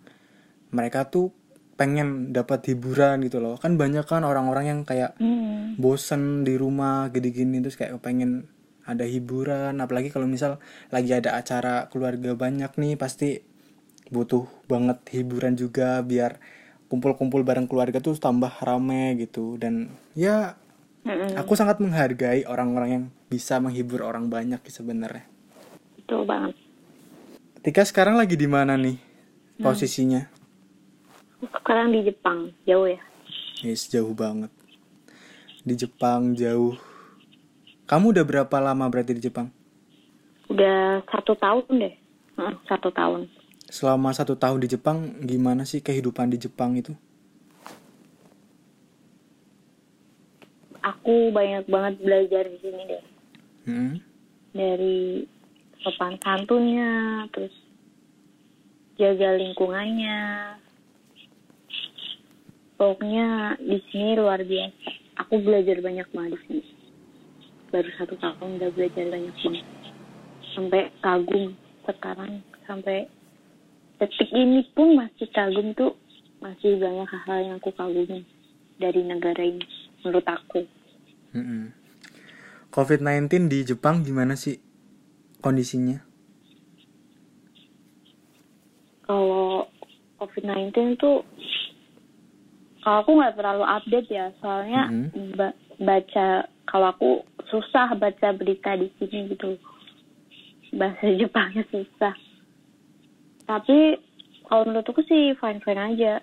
mereka 0.73 1.05
tuh 1.09 1.29
pengen 1.77 2.35
dapat 2.35 2.65
hiburan 2.67 3.23
gitu 3.23 3.39
loh. 3.39 3.55
Kan 3.55 3.79
banyak 3.79 4.03
kan 4.03 4.27
orang-orang 4.27 4.65
yang 4.67 4.79
kayak 4.83 5.15
Hmm. 5.21 5.79
bosen 5.79 6.43
di 6.43 6.59
rumah 6.59 7.07
gini-gini 7.13 7.63
terus 7.63 7.79
kayak 7.79 7.95
pengen 8.03 8.49
ada 8.83 9.05
hiburan. 9.05 9.77
Apalagi 9.79 10.09
kalau 10.11 10.27
misal 10.27 10.57
lagi 10.91 11.13
ada 11.13 11.37
acara 11.37 11.87
keluarga 11.87 12.35
banyak 12.35 12.73
nih 12.75 12.97
pasti 12.99 13.39
butuh 14.09 14.49
banget 14.65 14.97
hiburan 15.13 15.53
juga 15.53 16.01
biar 16.01 16.41
kumpul-kumpul 16.89 17.45
bareng 17.45 17.69
keluarga 17.69 18.01
tuh 18.01 18.17
tambah 18.17 18.49
rame 18.65 19.13
gitu. 19.21 19.55
Dan 19.61 19.93
ya 20.17 20.57
aku 21.37 21.53
sangat 21.53 21.77
menghargai 21.77 22.43
orang-orang 22.49 22.89
yang 22.89 23.05
bisa 23.29 23.61
menghibur 23.61 24.01
orang 24.01 24.27
banyak 24.27 24.59
sebenarnya. 24.65 25.25
Betul 26.01 26.25
banget. 26.25 26.57
Tika 27.61 27.85
sekarang 27.85 28.17
lagi 28.17 28.33
di 28.33 28.49
mana 28.49 28.73
nih 28.73 28.97
posisinya? 29.61 30.25
Sekarang 31.39 31.93
di 31.93 32.03
Jepang 32.03 32.49
jauh 32.65 32.89
ya? 32.89 32.99
Yes 33.61 33.85
jauh 33.87 34.11
banget. 34.17 34.49
Di 35.61 35.77
Jepang 35.77 36.33
jauh. 36.33 36.73
Kamu 37.85 38.13
udah 38.13 38.25
berapa 38.25 38.57
lama 38.57 38.85
berarti 38.89 39.17
di 39.17 39.29
Jepang? 39.29 39.53
Udah 40.49 41.05
satu 41.09 41.37
tahun 41.37 41.65
deh. 41.69 41.95
Satu 42.65 42.89
tahun 42.89 43.29
selama 43.69 44.11
satu 44.11 44.35
tahun 44.35 44.65
di 44.65 44.73
Jepang 44.73 45.23
gimana 45.23 45.63
sih 45.63 45.79
kehidupan 45.79 46.33
di 46.33 46.37
Jepang 46.41 46.75
itu? 46.75 46.93
Aku 50.83 51.29
banyak 51.29 51.69
banget 51.69 51.93
belajar 52.01 52.43
di 52.49 52.57
sini 52.61 52.81
deh. 52.89 53.03
Hmm? 53.69 53.95
dari 54.53 55.29
sopan 55.85 56.17
santunnya 56.21 57.25
terus 57.33 57.53
jaga 58.97 59.37
lingkungannya. 59.37 60.19
Pokoknya 62.79 63.59
di 63.59 63.77
sini 63.91 64.15
luar 64.15 64.39
biasa. 64.39 64.89
Aku 65.27 65.43
belajar 65.43 65.83
banyak 65.83 66.07
banget 66.15 66.31
di 66.31 66.39
sini. 66.47 66.63
Baru 67.69 67.89
satu 67.99 68.15
tahun 68.17 68.55
udah 68.55 68.71
belajar 68.71 69.05
banyak 69.11 69.35
banget. 69.35 69.67
Sampai 70.55 70.81
kagum 71.03 71.53
sekarang 71.83 72.39
sampai 72.63 73.11
detik 73.99 74.29
ini 74.31 74.63
pun 74.71 74.95
masih 74.95 75.27
kagum 75.29 75.75
tuh 75.75 75.93
masih 76.39 76.79
banyak 76.79 77.03
hal-hal 77.05 77.39
yang 77.43 77.55
aku 77.59 77.71
kagumi 77.71 78.23
dari 78.79 79.03
negara 79.03 79.43
ini 79.43 79.63
menurut 80.01 80.23
aku 80.23 80.63
Mm-mm. 81.35 81.75
COVID-19 82.71 83.27
di 83.45 83.59
Jepang 83.63 84.01
gimana 84.01 84.33
sih 84.33 84.57
kondisinya? 85.39 85.99
kalau 89.03 89.65
COVID-19 90.21 90.69
tuh 90.95 91.25
kalau 92.79 92.97
aku 93.01 93.11
nggak 93.17 93.35
terlalu 93.35 93.65
update 93.65 94.07
ya 94.07 94.29
soalnya 94.37 94.85
Mhm. 94.87 95.33
ba- 95.33 95.57
baca 95.79 96.27
kalau 96.63 96.87
aku 96.87 97.09
susah 97.49 97.97
baca 97.97 98.29
berita 98.31 98.77
di 98.77 98.87
sini 98.95 99.33
gitu 99.33 99.57
bahasa 100.71 101.09
Jepangnya 101.09 101.65
susah 101.67 102.13
tapi 103.49 103.97
kalau 104.45 104.69
menurutku 104.69 105.01
sih 105.09 105.33
fine 105.41 105.57
fine 105.65 105.81
aja 105.81 106.21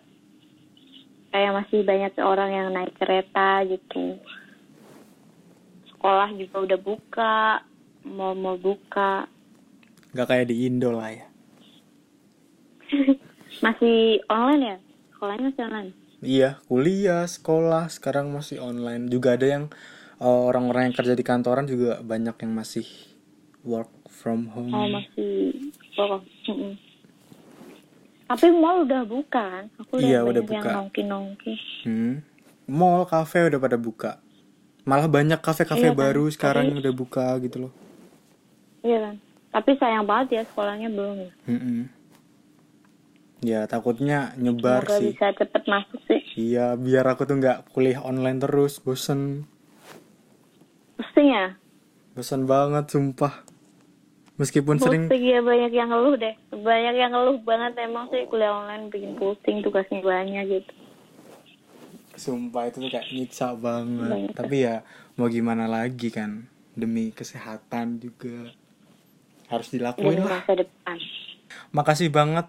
kayak 1.35 1.53
masih 1.59 1.83
banyak 1.83 2.15
orang 2.23 2.51
yang 2.55 2.69
naik 2.71 2.95
kereta 2.95 3.67
gitu 3.67 4.15
sekolah 5.91 6.31
juga 6.39 6.57
udah 6.63 6.79
buka 6.79 7.37
mau 8.07 8.31
mau 8.39 8.55
buka 8.55 9.27
Gak 10.17 10.33
kayak 10.33 10.49
di 10.49 10.65
Indo 10.65 10.97
lah 10.97 11.13
ya. 11.13 11.27
masih 13.67 14.23
online 14.31 14.63
ya 14.63 14.77
sekolahnya 15.13 15.51
masih 15.51 15.65
online 15.67 15.91
Iya, 16.25 16.57
kuliah, 16.65 17.29
sekolah 17.29 17.93
sekarang 17.93 18.33
masih 18.33 18.57
online. 18.57 19.13
Juga 19.13 19.37
ada 19.37 19.45
yang 19.45 19.65
eh, 20.17 20.25
orang-orang 20.49 20.89
yang 20.91 20.97
kerja 20.97 21.13
di 21.13 21.21
kantoran 21.21 21.69
juga 21.69 22.01
banyak 22.01 22.33
yang 22.41 22.53
masih 22.57 22.89
work 23.67 23.93
from 24.09 24.49
home. 24.49 24.73
oh 24.73 24.89
masih 24.89 25.53
oh, 26.01 26.23
mm-mm. 26.49 26.73
Tapi 28.27 28.47
mall 28.51 28.83
udah 28.83 29.03
buka 29.03 29.43
kan 29.47 29.65
aku 29.77 29.93
lihat 29.97 30.09
Iya, 30.09 30.19
udah 30.23 30.43
yang 30.43 30.51
buka. 30.53 30.71
nongki 30.73 31.03
nongki 31.03 31.55
Hmm. 31.83 32.15
Mall, 32.67 33.03
kafe 33.05 33.47
udah 33.47 33.57
pada 33.57 33.77
buka. 33.77 34.19
Malah 34.83 35.07
banyak 35.07 35.39
kafe-kafe 35.39 35.79
Iya 35.85 35.93
kan, 35.93 35.99
baru 36.01 36.25
sekarang 36.29 36.63
tapi- 36.63 36.71
yang 36.73 36.81
udah 36.81 36.95
buka 36.97 37.27
gitu 37.39 37.57
loh. 37.61 37.73
iya 38.81 38.99
kan 39.01 39.15
tapi 39.49 39.71
sayang 39.75 40.05
banget 40.05 40.27
ya 40.33 40.43
sekolahnya 40.45 40.89
belum 40.89 41.17
ya 41.21 41.33
Mm-mm. 41.49 41.81
Ya 43.39 43.61
takutnya 43.65 44.35
nyebar 44.35 44.83
semoga 44.83 44.97
sih. 44.97 45.11
bisa 45.13 45.27
cepet 45.33 45.63
masuk 45.65 46.01
sih 46.05 46.21
Iya, 46.37 46.75
biar 46.75 47.07
aku 47.07 47.23
tuh 47.23 47.37
nggak 47.37 47.71
kuliah 47.71 48.01
online 48.01 48.37
terus, 48.37 48.79
bosen. 48.79 49.47
pusing 50.97 51.29
ya 51.29 51.55
Bosen 52.13 52.43
banget, 52.45 52.89
sumpah. 52.89 53.46
Meskipun 54.37 54.77
sering 54.77 55.09
pusing 55.09 55.25
ya 55.25 55.41
banyak 55.41 55.73
yang 55.73 55.89
ngeluh 55.89 56.17
deh 56.21 56.35
banyak 56.53 56.95
yang 56.97 57.11
ngeluh 57.13 57.41
banget 57.41 57.73
emang 57.81 58.05
sih 58.13 58.29
kuliah 58.29 58.53
online 58.53 58.93
bikin 58.93 59.17
pusing 59.17 59.65
tugasnya 59.65 60.05
banyak 60.05 60.45
gitu 60.61 60.73
Sumpah 62.17 62.73
itu 62.73 62.81
tuh 62.81 62.89
kayak 62.89 63.13
nyiksa 63.13 63.53
banget. 63.61 64.09
Banget. 64.09 64.33
Tapi 64.33 64.57
ya 64.65 64.81
mau 65.21 65.29
gimana 65.29 65.69
lagi 65.69 66.09
kan. 66.09 66.49
Demi 66.73 67.13
kesehatan 67.13 68.01
juga. 68.01 68.53
Harus 69.53 69.69
dilakuin 69.69 70.25
lah. 70.25 70.41
masa 70.41 70.59
depan 70.59 70.97
Makasih 71.71 72.09
banget 72.11 72.49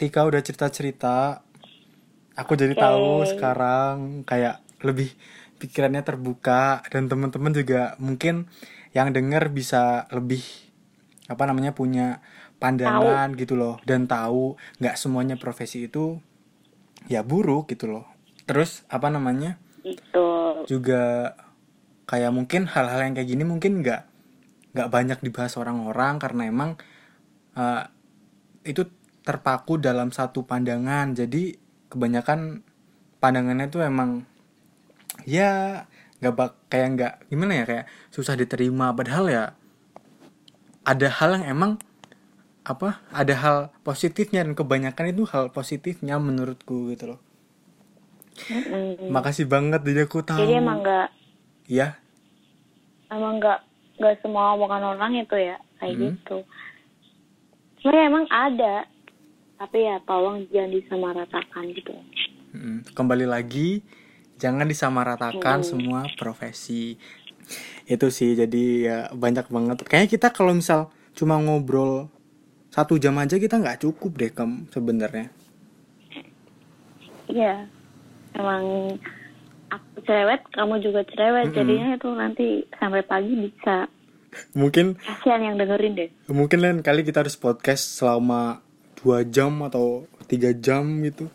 Tika 0.00 0.24
udah 0.24 0.40
cerita-cerita. 0.40 1.44
Aku 2.34 2.56
jadi 2.56 2.72
Oke. 2.72 2.80
tahu 2.80 3.10
sekarang 3.28 4.24
kayak 4.24 4.64
lebih 4.80 5.12
pikirannya 5.60 6.02
terbuka 6.02 6.82
dan 6.90 7.06
teman-teman 7.06 7.52
juga 7.54 7.94
mungkin 8.02 8.50
yang 8.96 9.12
denger 9.14 9.52
bisa 9.52 10.10
lebih 10.10 10.42
apa 11.32 11.44
namanya 11.48 11.72
punya 11.72 12.20
pandangan 12.60 13.34
gitu 13.34 13.58
loh 13.58 13.80
dan 13.82 14.06
tahu 14.06 14.54
nggak 14.78 14.94
semuanya 14.94 15.34
profesi 15.40 15.88
itu 15.90 16.20
ya 17.10 17.24
buruk 17.26 17.72
gitu 17.72 17.90
loh. 17.90 18.06
Terus 18.46 18.84
apa 18.92 19.10
namanya? 19.10 19.58
itu 19.82 20.26
juga 20.70 21.34
kayak 22.06 22.30
mungkin 22.30 22.70
hal-hal 22.70 23.02
yang 23.02 23.14
kayak 23.18 23.30
gini 23.34 23.42
mungkin 23.42 23.82
nggak 23.82 24.02
nggak 24.72 24.88
banyak 24.88 25.18
dibahas 25.20 25.58
orang-orang 25.58 26.22
karena 26.22 26.42
emang 26.48 26.70
eh, 27.58 27.82
itu 28.62 28.86
terpaku 29.22 29.78
dalam 29.78 30.10
satu 30.14 30.46
pandangan 30.46 31.14
jadi 31.14 31.58
kebanyakan 31.90 32.62
pandangannya 33.22 33.66
tuh 33.70 33.86
emang 33.86 34.26
ya 35.26 35.84
nggak 36.22 36.34
bak 36.34 36.52
kayak 36.70 36.88
nggak 36.94 37.14
gimana 37.30 37.52
ya 37.62 37.64
kayak 37.66 37.86
susah 38.14 38.38
diterima 38.38 38.94
padahal 38.94 39.26
ya 39.30 39.44
ada 40.82 41.08
hal 41.08 41.38
yang 41.38 41.46
emang 41.52 41.72
apa 42.62 43.02
ada 43.10 43.34
hal 43.34 43.56
positifnya 43.82 44.46
dan 44.46 44.54
kebanyakan 44.54 45.10
itu 45.10 45.26
hal 45.26 45.50
positifnya 45.50 46.18
menurutku 46.22 46.90
gitu 46.94 47.14
loh 47.14 47.20
Mm-mm. 48.48 49.10
makasih 49.10 49.50
banget 49.50 49.82
jadi 49.82 50.06
aku 50.06 50.22
tahu 50.22 50.46
jadi 50.46 50.62
emang 50.62 50.78
nggak 50.80 51.08
ya 51.66 51.98
emang 53.10 53.42
nggak 53.42 53.58
nggak 53.98 54.14
semua 54.22 54.54
omongan 54.54 54.94
orang 54.94 55.12
itu 55.18 55.36
ya 55.36 55.58
kayak 55.78 55.94
Hmm. 55.94 56.02
gitu 56.06 56.36
sebenarnya 57.78 58.04
emang 58.06 58.26
ada 58.30 58.74
tapi 59.58 59.78
ya 59.86 59.98
tolong 60.02 60.46
jangan 60.50 60.70
disamaratakan 60.70 61.64
gitu 61.74 61.94
Mm, 62.52 62.84
Kembali 62.92 63.24
lagi, 63.24 63.80
jangan 64.36 64.68
disamaratakan 64.68 65.64
Hmm. 65.64 65.70
semua 65.72 66.00
profesi. 66.20 67.00
Itu 67.86 68.08
sih, 68.08 68.34
jadi 68.38 68.64
ya 68.82 68.98
banyak 69.12 69.46
banget. 69.50 69.84
Kayaknya 69.84 70.10
kita 70.10 70.28
kalau 70.30 70.54
misal 70.56 70.92
cuma 71.12 71.36
ngobrol 71.36 72.08
satu 72.72 72.96
jam 72.96 73.20
aja 73.20 73.36
kita 73.36 73.60
nggak 73.60 73.84
cukup 73.84 74.16
deh 74.16 74.32
kem 74.32 74.64
sebenarnya. 74.72 75.28
iya 77.32 77.64
emang 78.36 78.96
aku 79.72 80.04
cerewet 80.04 80.40
kamu 80.52 80.84
juga 80.84 81.00
cerewet 81.08 81.48
Mm-mm. 81.48 81.56
jadinya 81.56 81.88
itu 81.96 82.08
nanti 82.12 82.46
sampai 82.76 83.00
pagi 83.04 83.32
bisa 83.36 83.88
Mungkin 84.60 84.96
kasihan 85.00 85.52
yang 85.52 85.56
dengerin 85.60 85.96
deh 85.96 86.10
mungkin 86.32 86.64
lain 86.64 86.80
kali 86.80 87.04
kita 87.04 87.24
harus 87.24 87.36
podcast 87.36 88.00
selama 88.00 88.64
dua 89.00 89.24
jam 89.28 89.60
atau 89.66 90.08
tiga 90.30 90.54
jam 90.54 90.86
gitu, 91.04 91.26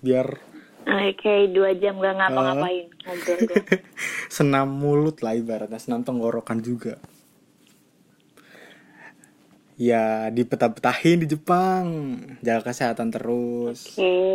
biar 0.00 0.40
Eh, 0.86 1.12
kayak 1.16 1.52
dua 1.52 1.70
jam 1.76 1.98
gak 1.98 2.16
ngapa-ngapain 2.16 2.86
ngobrol 3.04 3.36
doang. 3.44 3.66
senam 4.36 4.68
mulut 4.70 5.20
lah 5.20 5.34
ibaratnya 5.34 5.76
senam 5.76 6.00
tenggorokan 6.02 6.60
juga. 6.60 6.96
Ya 9.76 10.28
dipetah-petahin 10.28 11.24
di 11.24 11.26
Jepang, 11.26 11.84
jaga 12.44 12.68
kesehatan 12.68 13.08
terus. 13.08 13.96
Oke 13.96 14.30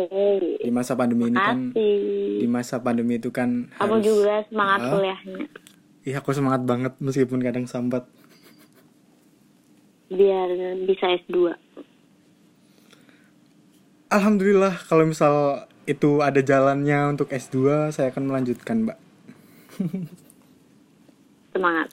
di 0.66 0.70
masa 0.74 0.98
pandemi 0.98 1.30
ini 1.30 1.38
kan 1.38 1.70
makasih 1.70 2.42
di 2.42 2.46
masa 2.50 2.82
pandemi 2.82 3.22
itu 3.22 3.30
kan 3.30 3.70
kamu 3.70 3.78
harus 3.78 4.02
juga 4.02 4.34
semangat 4.50 4.78
Ah. 4.82 4.90
kuliahnya 4.90 5.44
iya 6.02 6.16
aku 6.18 6.30
semangat 6.34 6.62
banget 6.66 6.92
meskipun 6.98 7.38
kadang 7.38 7.70
sambat 7.70 8.02
biar 10.10 10.48
bisa 10.86 11.06
S2 11.22 11.54
alhamdulillah 14.10 14.74
kalau 14.90 15.06
misal 15.06 15.34
itu 15.86 16.20
ada 16.20 16.42
jalannya 16.42 17.14
untuk 17.14 17.30
S2 17.30 17.90
saya 17.94 18.10
akan 18.10 18.26
melanjutkan 18.26 18.86
mbak. 18.86 18.98
Semangat. 21.54 21.88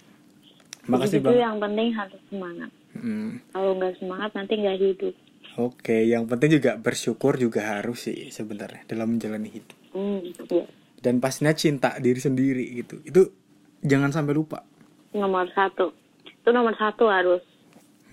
Makasih 0.90 1.24
itu 1.24 1.32
bang. 1.32 1.40
yang 1.40 1.58
penting 1.62 1.88
harus 1.96 2.22
semangat. 2.28 2.72
Hmm, 2.94 3.40
kalau 3.56 3.72
nggak 3.80 3.94
semangat 4.02 4.30
nanti 4.36 4.54
nggak 4.60 4.78
hidup. 4.82 5.16
Oke 5.56 6.04
yang 6.10 6.28
penting 6.28 6.60
juga 6.60 6.76
bersyukur 6.76 7.40
juga 7.40 7.78
harus 7.78 8.10
sih 8.10 8.34
sebenarnya 8.34 8.84
dalam 8.90 9.16
menjalani 9.16 9.50
hidup. 9.50 9.78
Hmm, 9.94 10.26
iya. 10.50 10.66
dan 11.04 11.22
pastinya 11.22 11.54
cinta 11.54 11.96
diri 12.02 12.18
sendiri 12.18 12.66
gitu. 12.84 13.00
Itu 13.06 13.22
jangan 13.86 14.10
sampai 14.12 14.34
lupa. 14.34 14.66
Nomor 15.14 15.48
satu. 15.54 15.94
Itu 16.26 16.50
nomor 16.52 16.74
satu 16.76 17.08
harus. 17.08 17.44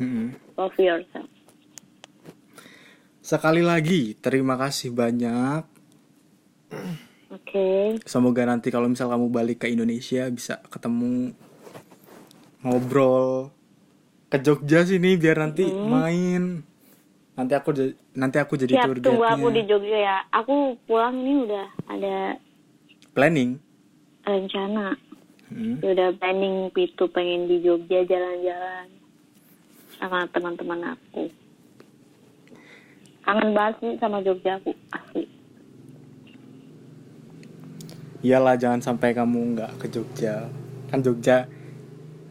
Hmm. 0.00 0.32
love 0.56 0.76
yourself. 0.80 1.28
Sekali 3.20 3.60
lagi 3.60 4.16
terima 4.16 4.56
kasih 4.56 4.90
banyak 4.90 5.69
oke 7.34 7.68
Semoga 8.06 8.42
nanti 8.46 8.68
kalau 8.72 8.90
misal 8.90 9.10
kamu 9.10 9.26
balik 9.30 9.62
ke 9.62 9.66
Indonesia 9.70 10.26
bisa 10.30 10.58
ketemu 10.70 11.34
ngobrol 12.60 13.50
ke 14.30 14.38
Jogja 14.38 14.86
sini 14.86 15.18
biar 15.18 15.42
nanti 15.42 15.66
main. 15.66 16.62
Nanti 17.34 17.52
aku 17.56 17.70
nanti 18.14 18.36
aku 18.38 18.54
jadi 18.54 18.78
siap 18.78 18.86
tour 18.86 18.96
tunggu 19.02 19.26
aku 19.26 19.48
di. 19.50 19.62
Jogja 19.66 19.98
ya 19.98 20.16
aku 20.30 20.78
pulang 20.86 21.18
ini 21.18 21.50
udah 21.50 21.66
ada 21.90 22.16
Planning. 23.10 23.58
rencana 24.22 24.94
Hmm. 25.50 25.82
Ya 25.82 25.98
udah 25.98 26.14
planning 26.22 26.70
itu 26.78 27.04
pengen 27.10 27.50
di 27.50 27.58
Jogja 27.58 28.06
jalan-jalan 28.06 28.86
sama 29.98 30.22
teman-teman 30.30 30.94
aku 30.94 31.26
kangen 33.26 33.50
banget 33.50 33.74
sih 33.82 33.92
sama 33.98 34.22
Jogja 34.22 34.62
aku 34.62 34.70
asli 34.94 35.26
Iyalah 38.20 38.60
jangan 38.60 38.84
sampai 38.84 39.16
kamu 39.16 39.56
nggak 39.56 39.72
ke 39.80 39.86
Jogja. 39.88 40.52
Kan 40.92 41.00
Jogja 41.00 41.48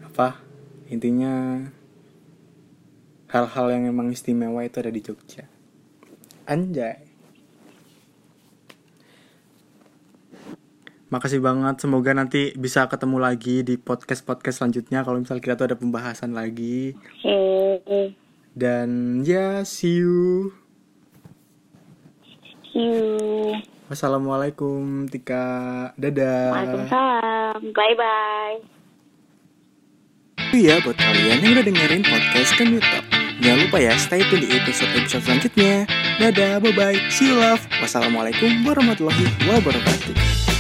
apa? 0.05 0.37
Intinya 0.93 1.65
hal-hal 3.29 3.65
yang 3.73 3.89
emang 3.89 4.13
istimewa 4.13 4.61
itu 4.61 4.77
ada 4.77 4.93
di 4.93 5.01
Jogja. 5.01 5.49
Anjay. 6.45 7.09
Makasih 11.09 11.41
banget, 11.41 11.81
semoga 11.81 12.13
nanti 12.13 12.53
bisa 12.53 12.85
ketemu 12.85 13.17
lagi 13.17 13.65
di 13.65 13.81
podcast-podcast 13.81 14.61
selanjutnya 14.61 15.01
kalau 15.01 15.17
misal 15.17 15.41
kita 15.41 15.57
tuh 15.57 15.73
ada 15.73 15.77
pembahasan 15.77 16.37
lagi. 16.37 16.93
Dan 18.53 19.21
ya, 19.25 19.65
see 19.65 20.05
you. 20.05 20.53
see 22.69 22.77
you 22.77 23.78
Wassalamualaikum, 23.89 25.09
Tika. 25.09 25.45
Dadah. 25.97 26.53
Waalaikumsalam 26.53 27.73
bye 27.73 27.95
bye 27.97 28.57
Itu 30.49 30.57
ya 30.61 30.77
buat 30.81 30.97
kalian 30.97 31.41
yang 31.41 31.51
udah 31.57 31.65
dengerin 31.65 32.03
podcast 32.05 32.53
Talk. 32.57 33.05
Jangan 33.39 33.59
lupa 33.65 33.77
ya 33.79 33.93
stay 33.97 34.21
tune 34.27 34.45
di 34.45 34.49
episode-episode 34.53 35.23
selanjutnya. 35.23 35.87
Dadah, 36.19 36.59
bye-bye, 36.59 36.99
see 37.07 37.31
you 37.31 37.39
love. 37.39 37.63
Wassalamualaikum 37.79 38.67
warahmatullahi 38.67 39.25
wabarakatuh. 39.47 40.58